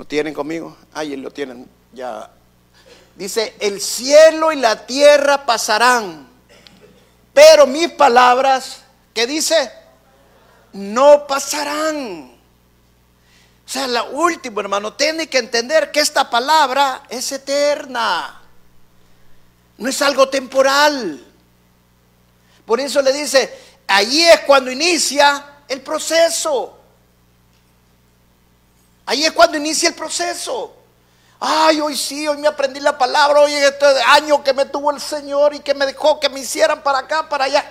Tienen 0.08 0.34
conmigo? 0.34 0.76
Ahí 0.93 1.15
lo 1.15 1.32
tienen 1.32 1.70
ya. 1.93 2.30
Dice, 3.15 3.56
el 3.60 3.82
cielo 3.82 4.52
y 4.52 4.58
la 4.58 4.86
tierra 4.86 5.46
pasarán, 5.46 6.28
pero 7.34 7.65
mis 7.65 7.89
palabras, 7.91 8.82
¿qué 9.13 9.26
dice? 9.26 9.72
No 10.74 11.26
pasarán. 11.26 12.32
O 13.65 13.70
sea, 13.70 13.88
la 13.88 14.04
última, 14.04 14.62
hermano, 14.62 14.93
tiene 14.93 15.28
que 15.28 15.39
entender 15.39 15.91
que 15.91 16.00
esta 16.00 16.30
palabra 16.30 17.04
es 17.10 17.32
eterna. 17.32 18.41
No 19.78 19.89
es 19.89 20.02
algo 20.02 20.30
temporal. 20.30 21.26
Por 22.65 22.80
eso 22.80 23.02
le 23.02 23.12
dice, 23.12 23.58
allí 23.88 24.24
es 24.24 24.41
cuando 24.41 24.72
inicia 24.72 25.58
el 25.67 25.82
proceso. 25.82 26.77
Ahí 29.08 29.24
es 29.24 29.32
cuando 29.32 29.58
inicia 29.58 29.88
el 29.88 29.96
proceso. 29.96 30.76
Ay, 31.39 31.80
hoy 31.80 31.96
sí, 31.96 32.28
hoy 32.28 32.38
me 32.38 32.48
aprendí 32.48 32.82
la 32.82 32.98
palabra, 32.98 33.39
hoy 33.39 33.54
este 33.54 33.86
año 34.06 34.43
que 34.43 34.54
me 34.54 34.65
tuvo 34.65 34.91
el 34.91 35.00
Señor 35.00 35.55
y 35.55 35.62
que 35.62 35.74
me 35.74 35.86
dejó 35.86 36.20
que 36.20 36.28
me 36.28 36.41
hicieran 36.41 36.84
para 36.84 36.99
acá, 36.99 37.30
para 37.30 37.45
allá. 37.45 37.64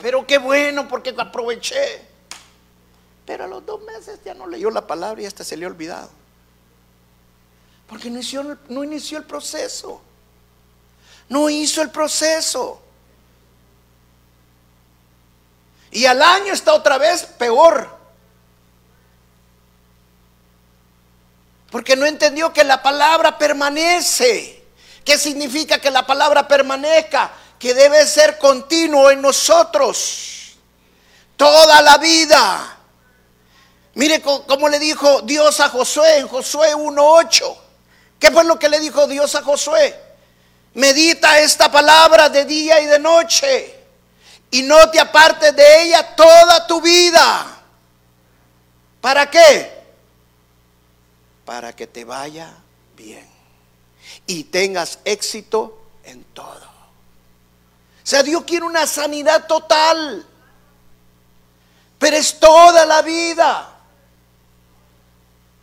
Pero 0.00 0.24
qué 0.24 0.38
bueno 0.38 0.86
porque 0.86 1.12
aproveché. 1.18 2.06
Pero 3.26 3.44
a 3.44 3.46
los 3.48 3.66
dos 3.66 3.82
meses 3.82 4.20
ya 4.24 4.34
no 4.34 4.46
leyó 4.46 4.70
la 4.70 4.86
palabra 4.86 5.20
y 5.20 5.26
hasta 5.26 5.42
se 5.42 5.56
le 5.56 5.64
ha 5.64 5.68
olvidado. 5.68 6.10
Porque 7.88 8.08
no 8.08 8.16
inició, 8.16 8.58
no 8.68 8.84
inició 8.84 9.18
el 9.18 9.24
proceso. 9.24 10.00
No 11.28 11.50
hizo 11.50 11.82
el 11.82 11.90
proceso. 11.90 12.80
Y 15.90 16.06
al 16.06 16.22
año 16.22 16.52
está 16.52 16.72
otra 16.72 16.98
vez 16.98 17.24
peor. 17.24 18.03
Porque 21.74 21.96
no 21.96 22.06
entendió 22.06 22.52
que 22.52 22.62
la 22.62 22.80
palabra 22.80 23.36
permanece. 23.36 24.62
¿Qué 25.04 25.18
significa 25.18 25.80
que 25.80 25.90
la 25.90 26.06
palabra 26.06 26.46
permanezca? 26.46 27.32
Que 27.58 27.74
debe 27.74 28.06
ser 28.06 28.38
continuo 28.38 29.10
en 29.10 29.20
nosotros. 29.20 30.52
Toda 31.36 31.82
la 31.82 31.98
vida. 31.98 32.78
Mire 33.94 34.22
cómo 34.22 34.68
le 34.68 34.78
dijo 34.78 35.22
Dios 35.22 35.58
a 35.58 35.68
Josué 35.68 36.18
en 36.18 36.28
Josué 36.28 36.76
1.8. 36.76 37.56
¿Qué 38.20 38.30
fue 38.30 38.44
lo 38.44 38.56
que 38.56 38.68
le 38.68 38.78
dijo 38.78 39.08
Dios 39.08 39.34
a 39.34 39.42
Josué? 39.42 40.00
Medita 40.74 41.40
esta 41.40 41.72
palabra 41.72 42.28
de 42.28 42.44
día 42.44 42.80
y 42.82 42.86
de 42.86 43.00
noche 43.00 43.80
y 44.52 44.62
no 44.62 44.90
te 44.90 45.00
apartes 45.00 45.56
de 45.56 45.82
ella 45.82 46.14
toda 46.14 46.68
tu 46.68 46.80
vida. 46.80 47.46
¿Para 49.00 49.28
qué? 49.28 49.73
Para 51.44 51.74
que 51.74 51.86
te 51.86 52.04
vaya 52.04 52.52
bien 52.96 53.26
y 54.26 54.44
tengas 54.44 54.98
éxito 55.04 55.78
en 56.04 56.24
todo. 56.24 56.74
O 58.04 58.06
sea, 58.06 58.22
Dios 58.22 58.44
quiere 58.44 58.66
una 58.66 58.86
sanidad 58.86 59.46
total, 59.46 60.26
pero 61.98 62.16
es 62.16 62.38
toda 62.38 62.84
la 62.84 63.02
vida. 63.02 63.70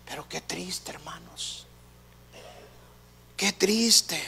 Pero 0.05 0.27
qué 0.27 0.41
triste, 0.41 0.91
hermanos. 0.91 1.65
Qué 3.37 3.53
triste. 3.53 4.21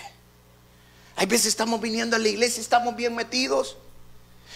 Hay 1.15 1.25
veces 1.25 1.47
estamos 1.47 1.79
viniendo 1.81 2.15
a 2.15 2.19
la 2.19 2.27
iglesia, 2.27 2.61
estamos 2.61 2.95
bien 2.95 3.15
metidos 3.15 3.77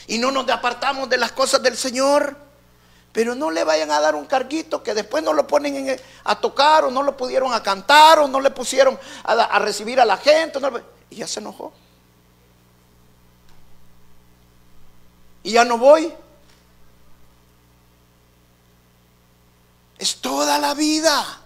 y 0.07 0.17
no 0.17 0.31
nos 0.31 0.49
apartamos 0.49 1.09
de 1.09 1.17
las 1.17 1.31
cosas 1.31 1.61
del 1.61 1.77
Señor. 1.77 2.46
Pero 3.17 3.33
no 3.33 3.49
le 3.49 3.63
vayan 3.63 3.89
a 3.89 3.99
dar 3.99 4.13
un 4.13 4.27
carguito 4.27 4.83
que 4.83 4.93
después 4.93 5.23
no 5.23 5.33
lo 5.33 5.47
ponen 5.47 5.99
a 6.23 6.39
tocar 6.39 6.85
o 6.85 6.91
no 6.91 7.01
lo 7.01 7.17
pudieron 7.17 7.51
a 7.51 7.63
cantar 7.63 8.19
o 8.19 8.27
no 8.27 8.39
le 8.39 8.51
pusieron 8.51 8.99
a, 9.23 9.57
recibir 9.57 9.99
a 9.99 10.05
la 10.05 10.17
gente. 10.17 10.59
y 11.09 11.15
ya 11.15 11.27
se 11.27 11.39
enojó. 11.39 11.73
Y 15.41 15.53
ya 15.53 15.65
no 15.65 15.79
voy. 15.79 16.13
Es 19.97 20.17
toda 20.17 20.59
la 20.59 20.75
vida. 20.75 21.41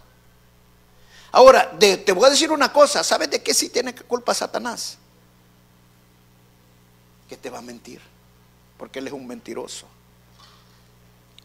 Ahora, 1.32 1.72
te 1.80 2.11
voy 2.11 2.26
a 2.26 2.32
decir 2.32 2.51
una 2.51 2.74
cosa. 2.74 3.01
¿Sabes 3.01 3.30
de 3.30 3.41
qué 3.41 3.53
sí 3.53 3.69
tiene 3.69 3.95
culpa 3.95 4.34
Satanás? 4.34 4.97
Que 7.30 7.38
te 7.38 7.49
va 7.49 7.59
a 7.59 7.61
mentir. 7.61 8.01
Porque 8.78 8.99
él 8.99 9.07
es 9.07 9.13
un 9.13 9.26
mentiroso. 9.26 9.88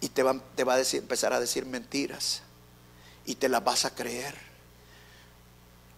Y 0.00 0.08
te 0.08 0.22
va, 0.22 0.36
te 0.54 0.64
va 0.64 0.74
a 0.74 0.78
decir, 0.78 1.00
empezar 1.00 1.32
a 1.32 1.40
decir 1.40 1.66
mentiras. 1.66 2.42
Y 3.24 3.36
te 3.36 3.48
las 3.48 3.64
vas 3.64 3.84
a 3.84 3.94
creer. 3.94 4.46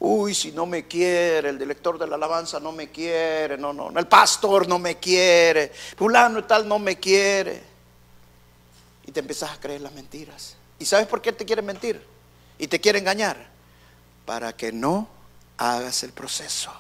Uy, 0.00 0.34
si 0.34 0.52
no 0.52 0.64
me 0.64 0.86
quiere, 0.86 1.48
el 1.48 1.58
director 1.58 1.98
de 1.98 2.06
la 2.06 2.14
alabanza 2.14 2.60
no 2.60 2.70
me 2.70 2.90
quiere, 2.90 3.58
no, 3.58 3.72
no, 3.72 3.90
el 3.98 4.06
pastor 4.06 4.68
no 4.68 4.78
me 4.78 4.98
quiere, 4.98 5.72
fulano 5.96 6.38
y 6.38 6.42
tal 6.44 6.68
no 6.68 6.78
me 6.78 6.98
quiere. 6.98 7.60
Y 9.04 9.10
te 9.10 9.20
empiezas 9.20 9.50
a 9.50 9.60
creer 9.60 9.80
las 9.80 9.92
mentiras. 9.92 10.56
¿Y 10.78 10.84
sabes 10.84 11.08
por 11.08 11.20
qué 11.20 11.32
te 11.32 11.44
quiere 11.44 11.62
mentir? 11.62 12.00
Y 12.58 12.68
te 12.68 12.80
quiere 12.80 12.98
engañar. 12.98 13.48
Para 14.24 14.54
que 14.54 14.70
no 14.70 15.08
hagas 15.56 16.02
el 16.02 16.12
proceso. 16.12 16.70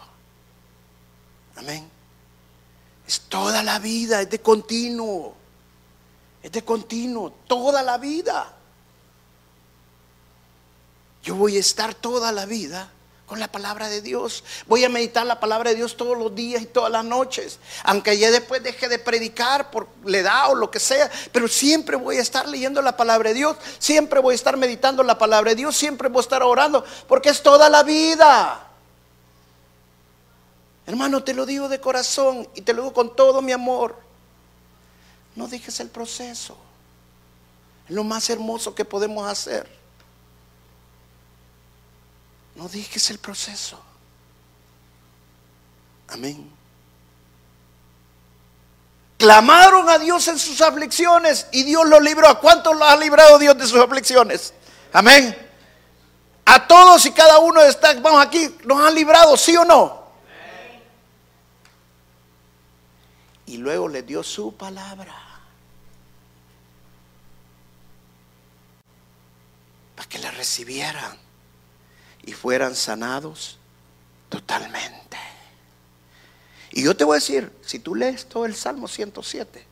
Amén. 1.56 1.88
Es 3.06 3.22
toda 3.22 3.62
la 3.62 3.78
vida, 3.78 4.20
es 4.20 4.30
de 4.30 4.40
continuo. 4.40 5.34
Es 6.42 6.52
de 6.52 6.64
continuo, 6.64 7.32
toda 7.46 7.82
la 7.82 7.98
vida. 7.98 8.54
Yo 11.22 11.34
voy 11.34 11.56
a 11.56 11.60
estar 11.60 11.94
toda 11.94 12.32
la 12.32 12.46
vida 12.46 12.90
con 13.28 13.38
la 13.38 13.52
palabra 13.52 13.88
de 13.88 14.00
Dios. 14.00 14.42
Voy 14.66 14.84
a 14.84 14.88
meditar 14.88 15.26
la 15.26 15.38
palabra 15.38 15.70
de 15.70 15.76
Dios 15.76 15.96
todos 15.96 16.16
los 16.16 16.34
días 16.34 16.62
y 16.62 16.66
todas 16.66 16.90
las 16.90 17.04
noches. 17.04 17.58
Aunque 17.84 18.16
ya 18.16 18.30
después 18.30 18.62
deje 18.62 18.88
de 18.88 18.98
predicar 18.98 19.70
por 19.70 19.86
la 20.04 20.18
edad 20.18 20.50
o 20.50 20.54
lo 20.54 20.70
que 20.70 20.80
sea. 20.80 21.10
Pero 21.30 21.46
siempre 21.46 21.96
voy 21.96 22.16
a 22.16 22.22
estar 22.22 22.48
leyendo 22.48 22.80
la 22.80 22.96
palabra 22.96 23.28
de 23.28 23.34
Dios. 23.34 23.56
Siempre 23.78 24.20
voy 24.20 24.32
a 24.32 24.36
estar 24.36 24.56
meditando 24.56 25.02
la 25.02 25.18
palabra 25.18 25.50
de 25.50 25.56
Dios. 25.56 25.76
Siempre 25.76 26.08
voy 26.08 26.20
a 26.20 26.22
estar 26.22 26.42
orando. 26.42 26.84
Porque 27.06 27.28
es 27.28 27.42
toda 27.42 27.68
la 27.68 27.82
vida. 27.82 28.66
Hermano, 30.86 31.22
te 31.22 31.34
lo 31.34 31.44
digo 31.44 31.68
de 31.68 31.80
corazón 31.80 32.48
y 32.54 32.62
te 32.62 32.72
lo 32.72 32.82
digo 32.82 32.94
con 32.94 33.14
todo 33.14 33.42
mi 33.42 33.52
amor. 33.52 34.07
No 35.38 35.46
dejes 35.46 35.78
el 35.78 35.88
proceso. 35.88 36.56
Es 37.88 37.94
lo 37.94 38.02
más 38.02 38.28
hermoso 38.28 38.74
que 38.74 38.84
podemos 38.84 39.24
hacer. 39.30 39.70
No 42.56 42.68
dejes 42.68 43.08
el 43.10 43.18
proceso. 43.18 43.80
Amén. 46.08 46.50
Clamaron 49.16 49.88
a 49.88 49.98
Dios 49.98 50.26
en 50.26 50.40
sus 50.40 50.60
aflicciones 50.60 51.46
y 51.52 51.62
Dios 51.62 51.86
los 51.86 52.02
libró. 52.02 52.28
¿A 52.28 52.40
cuántos 52.40 52.74
los 52.74 52.88
ha 52.88 52.96
librado 52.96 53.38
Dios 53.38 53.56
de 53.56 53.68
sus 53.68 53.80
aflicciones? 53.80 54.52
Amén. 54.92 55.38
A 56.46 56.66
todos 56.66 57.06
y 57.06 57.12
cada 57.12 57.38
uno 57.38 57.62
de 57.62 57.68
estos, 57.68 58.02
vamos 58.02 58.26
aquí, 58.26 58.56
nos 58.64 58.84
han 58.84 58.92
librado, 58.92 59.36
¿sí 59.36 59.56
o 59.56 59.64
no? 59.64 59.97
Y 63.48 63.56
luego 63.56 63.88
le 63.88 64.02
dio 64.02 64.22
su 64.22 64.54
palabra. 64.54 65.24
para 69.96 70.08
que 70.08 70.18
la 70.20 70.30
recibieran 70.30 71.18
y 72.22 72.32
fueran 72.32 72.76
sanados 72.76 73.58
totalmente. 74.28 75.16
Y 76.70 76.84
yo 76.84 76.96
te 76.96 77.02
voy 77.02 77.14
a 77.14 77.16
decir, 77.16 77.50
si 77.62 77.80
tú 77.80 77.96
lees 77.96 78.28
todo 78.28 78.46
el 78.46 78.54
Salmo 78.54 78.86
107, 78.86 79.66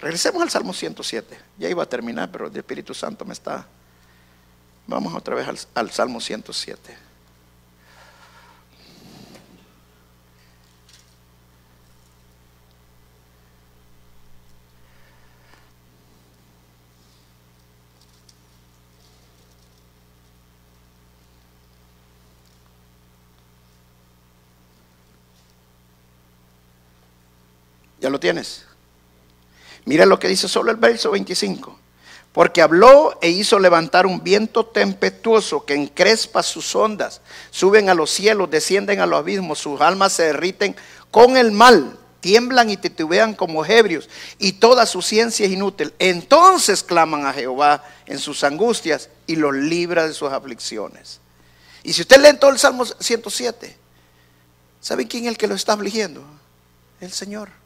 regresemos 0.00 0.40
al 0.40 0.48
Salmo 0.48 0.72
107, 0.72 1.38
ya 1.58 1.68
iba 1.68 1.82
a 1.82 1.86
terminar, 1.86 2.32
pero 2.32 2.46
el 2.46 2.56
Espíritu 2.56 2.94
Santo 2.94 3.26
me 3.26 3.34
está... 3.34 3.66
Vamos 4.86 5.14
otra 5.14 5.34
vez 5.34 5.46
al, 5.46 5.58
al 5.74 5.90
Salmo 5.90 6.18
107. 6.18 7.11
¿Ya 28.02 28.10
lo 28.10 28.18
tienes? 28.18 28.64
Mira 29.84 30.06
lo 30.06 30.18
que 30.18 30.26
dice 30.26 30.48
solo 30.48 30.72
el 30.72 30.76
verso 30.76 31.12
25. 31.12 31.78
Porque 32.32 32.60
habló 32.60 33.16
e 33.22 33.28
hizo 33.28 33.60
levantar 33.60 34.06
un 34.06 34.24
viento 34.24 34.66
tempestuoso 34.66 35.64
que 35.64 35.74
encrespa 35.74 36.42
sus 36.42 36.74
ondas, 36.74 37.20
suben 37.50 37.88
a 37.88 37.94
los 37.94 38.10
cielos, 38.10 38.50
descienden 38.50 39.00
a 39.00 39.06
los 39.06 39.20
abismos, 39.20 39.60
sus 39.60 39.80
almas 39.80 40.14
se 40.14 40.24
derriten 40.24 40.74
con 41.12 41.36
el 41.36 41.52
mal, 41.52 41.96
tiemblan 42.20 42.70
y 42.70 42.76
titubean 42.76 43.34
como 43.34 43.64
ebrios, 43.64 44.08
y 44.38 44.52
toda 44.52 44.86
su 44.86 45.00
ciencia 45.00 45.46
es 45.46 45.52
inútil. 45.52 45.94
Entonces 46.00 46.82
claman 46.82 47.26
a 47.26 47.32
Jehová 47.32 47.84
en 48.06 48.18
sus 48.18 48.42
angustias 48.42 49.10
y 49.28 49.36
los 49.36 49.54
libra 49.54 50.08
de 50.08 50.14
sus 50.14 50.32
aflicciones. 50.32 51.20
Y 51.84 51.92
si 51.92 52.00
usted 52.00 52.20
lee 52.20 52.36
todo 52.36 52.50
el 52.50 52.58
Salmo 52.58 52.84
107, 52.84 53.76
¿sabe 54.80 55.06
quién 55.06 55.24
es 55.24 55.28
el 55.28 55.36
que 55.36 55.46
lo 55.46 55.54
está 55.54 55.74
afligiendo? 55.74 56.24
El 57.00 57.12
Señor. 57.12 57.61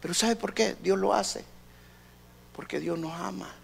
Pero 0.00 0.14
¿sabe 0.14 0.36
por 0.36 0.54
qué 0.54 0.76
Dios 0.82 0.98
lo 0.98 1.12
hace? 1.12 1.44
Porque 2.54 2.80
Dios 2.80 2.98
nos 2.98 3.12
ama. 3.12 3.54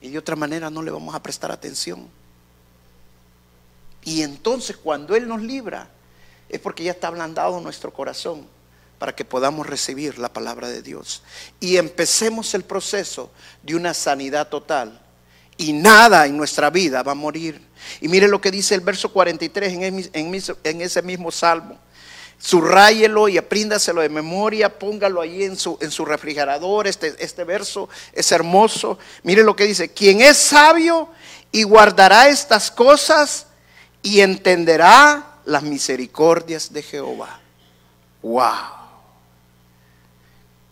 Y 0.00 0.10
de 0.10 0.18
otra 0.18 0.36
manera 0.36 0.70
no 0.70 0.82
le 0.82 0.90
vamos 0.90 1.14
a 1.14 1.22
prestar 1.22 1.50
atención. 1.52 2.08
Y 4.04 4.22
entonces 4.22 4.76
cuando 4.76 5.14
Él 5.14 5.28
nos 5.28 5.42
libra, 5.42 5.88
es 6.48 6.60
porque 6.60 6.84
ya 6.84 6.92
está 6.92 7.08
ablandado 7.08 7.60
nuestro 7.60 7.92
corazón 7.92 8.46
para 8.98 9.14
que 9.14 9.24
podamos 9.24 9.66
recibir 9.66 10.18
la 10.18 10.32
palabra 10.32 10.68
de 10.68 10.82
Dios. 10.82 11.22
Y 11.58 11.76
empecemos 11.76 12.54
el 12.54 12.62
proceso 12.62 13.30
de 13.62 13.74
una 13.74 13.94
sanidad 13.94 14.48
total. 14.48 15.00
Y 15.56 15.72
nada 15.72 16.26
en 16.26 16.36
nuestra 16.36 16.70
vida 16.70 17.02
va 17.02 17.12
a 17.12 17.16
morir. 17.16 17.60
Y 18.00 18.08
mire 18.08 18.28
lo 18.28 18.40
que 18.40 18.50
dice 18.50 18.74
el 18.74 18.80
verso 18.80 19.12
43 19.12 20.10
en, 20.12 20.80
ese 20.80 21.02
mismo 21.02 21.30
salmo 21.30 21.78
subrayelo 22.42 23.28
y 23.28 23.38
apríndaselo 23.38 24.00
de 24.00 24.08
memoria, 24.08 24.76
póngalo 24.76 25.20
ahí 25.20 25.44
en 25.44 25.56
su, 25.56 25.78
en 25.80 25.92
su 25.92 26.04
refrigerador. 26.04 26.88
Este, 26.88 27.14
este 27.18 27.44
verso 27.44 27.88
es 28.12 28.32
hermoso. 28.32 28.98
Mire 29.22 29.44
lo 29.44 29.54
que 29.54 29.64
dice: 29.64 29.92
Quien 29.92 30.20
es 30.20 30.36
sabio 30.36 31.08
y 31.52 31.62
guardará 31.62 32.28
estas 32.28 32.70
cosas 32.70 33.46
y 34.02 34.20
entenderá 34.20 35.36
las 35.44 35.62
misericordias 35.62 36.72
de 36.72 36.82
Jehová. 36.82 37.40
¡Wow! 38.22 38.82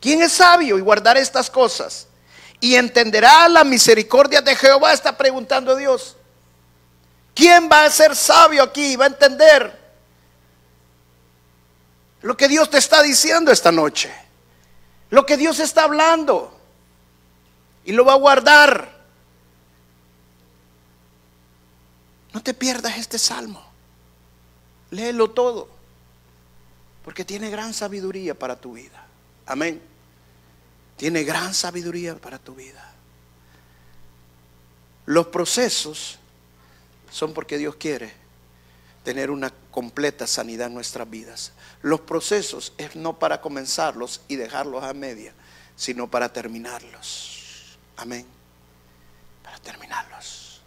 ¿Quién 0.01 0.23
es 0.23 0.33
sabio 0.33 0.77
y 0.77 0.81
guardará 0.81 1.21
estas 1.21 1.49
cosas? 1.49 2.09
Y 2.59 2.75
entenderá 2.75 3.49
las 3.49 3.64
misericordias 3.64 4.45
de 4.45 4.57
Jehová, 4.57 4.93
está 4.93 5.16
preguntando 5.16 5.77
Dios. 5.77 6.16
¿Quién 7.35 7.68
va 7.71 7.85
a 7.85 7.91
ser 7.91 8.16
sabio 8.16 8.62
aquí? 8.62 8.97
¿Va 8.97 9.05
a 9.05 9.09
entender? 9.09 9.80
Lo 12.23 12.37
que 12.37 12.49
Dios 12.49 12.68
te 12.71 12.79
está 12.79 13.03
diciendo 13.03 13.51
esta 13.51 13.73
noche. 13.73 14.12
Lo 15.11 15.25
que 15.25 15.37
Dios 15.37 15.59
está 15.59 15.85
hablando. 15.85 16.57
Y 17.85 17.93
lo 17.93 18.05
va 18.05 18.12
a 18.12 18.16
guardar. 18.16 19.01
No 22.33 22.43
te 22.43 22.55
pierdas 22.55 22.99
este 22.99 23.18
salmo. 23.18 23.62
Léelo 24.91 25.31
todo. 25.31 25.68
Porque 27.05 27.25
tiene 27.25 27.51
gran 27.51 27.73
sabiduría 27.73 28.39
para 28.39 28.61
tu 28.61 28.75
vida. 28.75 29.07
Amén. 29.47 29.83
Tiene 30.97 31.25
gran 31.25 31.55
sabiduría 31.55 32.14
para 32.16 32.39
tu 32.39 32.55
vida. 32.55 32.93
Los 35.07 35.29
procesos 35.29 36.18
son 37.11 37.33
porque 37.33 37.59
Dios 37.59 37.75
quiere 37.77 38.12
tener 39.03 39.31
una 39.31 39.51
completa 39.71 40.27
sanidad 40.27 40.68
en 40.68 40.75
nuestras 40.75 41.09
vidas. 41.09 41.53
Los 41.83 42.01
procesos 42.01 42.73
es 42.79 42.97
no 42.97 43.18
para 43.18 43.41
comenzarlos 43.41 44.23
y 44.29 44.37
dejarlos 44.37 44.85
a 44.85 44.93
media, 44.93 45.33
sino 45.77 46.11
para 46.11 46.33
terminarlos. 46.33 47.79
Amén. 47.97 48.27
Para 49.43 49.59
terminarlos. 49.59 50.61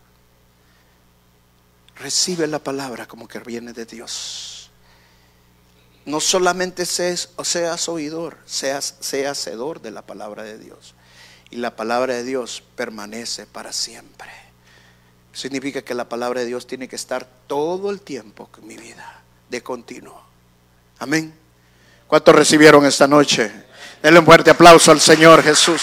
Recibe 1.95 2.47
la 2.47 2.59
palabra 2.59 3.07
como 3.07 3.27
que 3.27 3.39
viene 3.39 3.73
de 3.73 3.85
Dios. 3.85 4.71
No 6.05 6.19
solamente 6.19 6.85
seas, 6.85 7.29
o 7.37 7.45
seas 7.45 7.87
oidor, 7.87 8.37
seas, 8.45 8.95
seas 8.99 9.39
hacedor 9.39 9.81
de 9.81 9.91
la 9.91 10.01
palabra 10.01 10.43
de 10.43 10.57
Dios. 10.57 10.95
Y 11.49 11.57
la 11.57 11.75
palabra 11.75 12.15
de 12.15 12.23
Dios 12.23 12.63
permanece 12.75 13.45
para 13.45 13.71
siempre. 13.71 14.42
Significa 15.33 15.81
que 15.81 15.95
la 15.95 16.07
palabra 16.07 16.41
de 16.41 16.45
Dios 16.45 16.67
tiene 16.67 16.87
que 16.87 16.95
estar 16.95 17.27
todo 17.47 17.89
el 17.89 18.01
tiempo 18.01 18.49
en 18.59 18.67
mi 18.67 18.77
vida, 18.77 19.21
de 19.49 19.63
continuo. 19.63 20.21
Amén. 20.99 21.33
¿Cuántos 22.07 22.35
recibieron 22.35 22.85
esta 22.85 23.07
noche? 23.07 23.51
Denle 24.03 24.19
un 24.19 24.25
fuerte 24.25 24.51
aplauso 24.51 24.91
al 24.91 25.01
Señor 25.01 25.41
Jesús. 25.41 25.81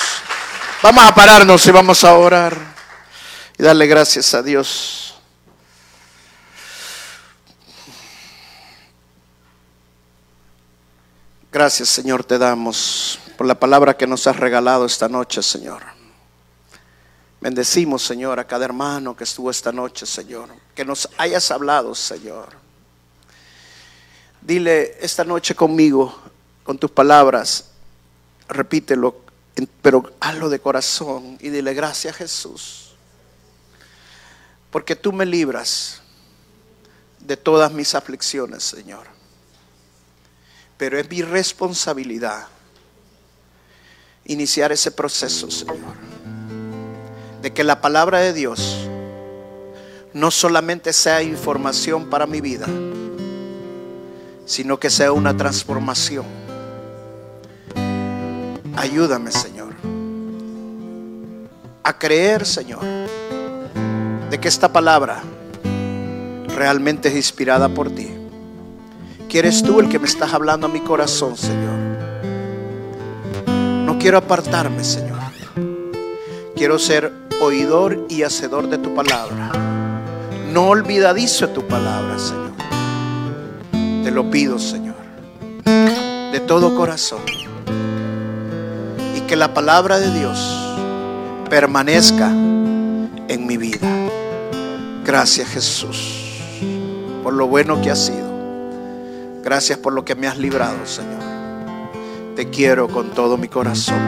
Vamos 0.83 1.05
a 1.05 1.15
pararnos 1.15 1.67
y 1.67 1.71
vamos 1.73 2.05
a 2.05 2.15
orar 2.15 2.57
y 3.59 3.63
darle 3.63 3.87
gracias 3.89 4.33
a 4.35 4.43
Dios. 4.43 5.15
Gracias 11.53 11.89
Señor 11.89 12.23
te 12.23 12.39
damos 12.39 13.19
por 13.37 13.47
la 13.47 13.59
palabra 13.59 13.97
que 13.97 14.07
nos 14.07 14.27
has 14.29 14.37
regalado 14.37 14.87
esta 14.87 15.09
noche, 15.09 15.43
Señor. 15.43 16.00
Bendecimos, 17.41 18.03
Señor, 18.03 18.39
a 18.39 18.47
cada 18.47 18.67
hermano 18.67 19.17
que 19.17 19.25
estuvo 19.25 19.51
esta 19.51 19.73
noche, 19.73 20.05
Señor. 20.05 20.51
Que 20.75 20.85
nos 20.85 21.09
hayas 21.17 21.51
hablado, 21.51 21.95
Señor. 21.95 22.51
Dile 24.43 24.99
esta 25.01 25.25
noche 25.25 25.55
conmigo, 25.55 26.15
con 26.63 26.79
tus 26.79 26.91
palabras, 26.91 27.71
repítelo, 28.49 29.23
pero 29.81 30.13
hazlo 30.21 30.51
de 30.51 30.61
corazón 30.61 31.39
y 31.41 31.49
dile 31.49 31.73
gracias 31.73 32.17
Jesús. 32.17 32.95
Porque 34.71 34.95
tú 34.95 35.13
me 35.13 35.25
libras 35.25 36.03
de 37.19 37.37
todas 37.37 37.73
mis 37.73 37.95
aflicciones, 37.95 38.63
Señor. 38.63 39.07
Pero 40.77 40.99
es 40.99 41.09
mi 41.09 41.23
responsabilidad 41.23 42.47
iniciar 44.25 44.73
ese 44.73 44.91
proceso, 44.91 45.51
Señor 45.51 46.10
de 47.43 47.53
que 47.53 47.65
la 47.65 47.81
palabra 47.81 48.21
de 48.21 48.33
Dios 48.33 48.89
no 50.13 50.31
solamente 50.31 50.93
sea 50.93 51.23
información 51.23 52.11
para 52.11 52.27
mi 52.27 52.41
vida, 52.41 52.67
sino 54.45 54.79
que 54.79 54.91
sea 54.91 55.13
una 55.13 55.37
transformación. 55.37 56.25
Ayúdame, 58.77 59.31
Señor, 59.31 59.73
a 61.83 61.99
creer, 61.99 62.45
Señor, 62.45 62.81
de 64.31 64.41
que 64.41 64.49
esta 64.49 64.73
palabra 64.73 65.23
realmente 66.57 67.09
es 67.09 67.17
inspirada 67.17 67.69
por 67.69 67.91
ti. 67.91 68.09
¿Quieres 69.29 69.63
tú 69.63 69.81
el 69.81 69.89
que 69.89 69.99
me 69.99 70.07
estás 70.07 70.35
hablando 70.35 70.67
a 70.67 70.71
mi 70.71 70.81
corazón, 70.81 71.37
Señor? 71.37 71.79
No 73.47 73.97
quiero 73.99 74.19
apartarme, 74.19 74.83
Señor. 74.83 75.19
Quiero 76.57 76.79
ser 76.79 77.30
oidor 77.41 78.07
y 78.09 78.23
hacedor 78.23 78.69
de 78.69 78.79
tu 78.79 78.95
palabra. 78.95 79.51
No 80.53 80.69
olvidadizo 80.69 81.49
tu 81.49 81.67
palabra, 81.67 82.19
Señor. 82.19 82.51
Te 84.05 84.11
lo 84.11 84.31
pido, 84.31 84.59
Señor, 84.59 84.97
de 85.65 86.41
todo 86.47 86.77
corazón. 86.77 87.21
Y 89.17 89.21
que 89.23 89.37
la 89.37 89.55
palabra 89.55 89.99
de 89.99 90.13
Dios 90.13 90.39
permanezca 91.49 92.29
en 92.29 93.47
mi 93.47 93.57
vida. 93.57 93.89
Gracias, 95.05 95.49
Jesús, 95.49 96.41
por 97.23 97.33
lo 97.33 97.47
bueno 97.47 97.81
que 97.81 97.91
has 97.91 98.07
sido. 98.07 98.31
Gracias 99.43 99.79
por 99.79 99.93
lo 99.93 100.05
que 100.05 100.15
me 100.15 100.27
has 100.27 100.39
librado, 100.39 100.85
Señor. 100.85 101.21
Te 102.37 102.51
quiero 102.51 102.89
con 102.89 103.11
todo 103.11 103.37
mi 103.37 103.49
corazón. 103.49 103.99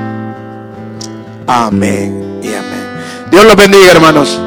Amén. 1.46 2.40
Dios 3.32 3.46
los 3.46 3.56
bendiga, 3.56 3.90
hermanos. 3.90 4.38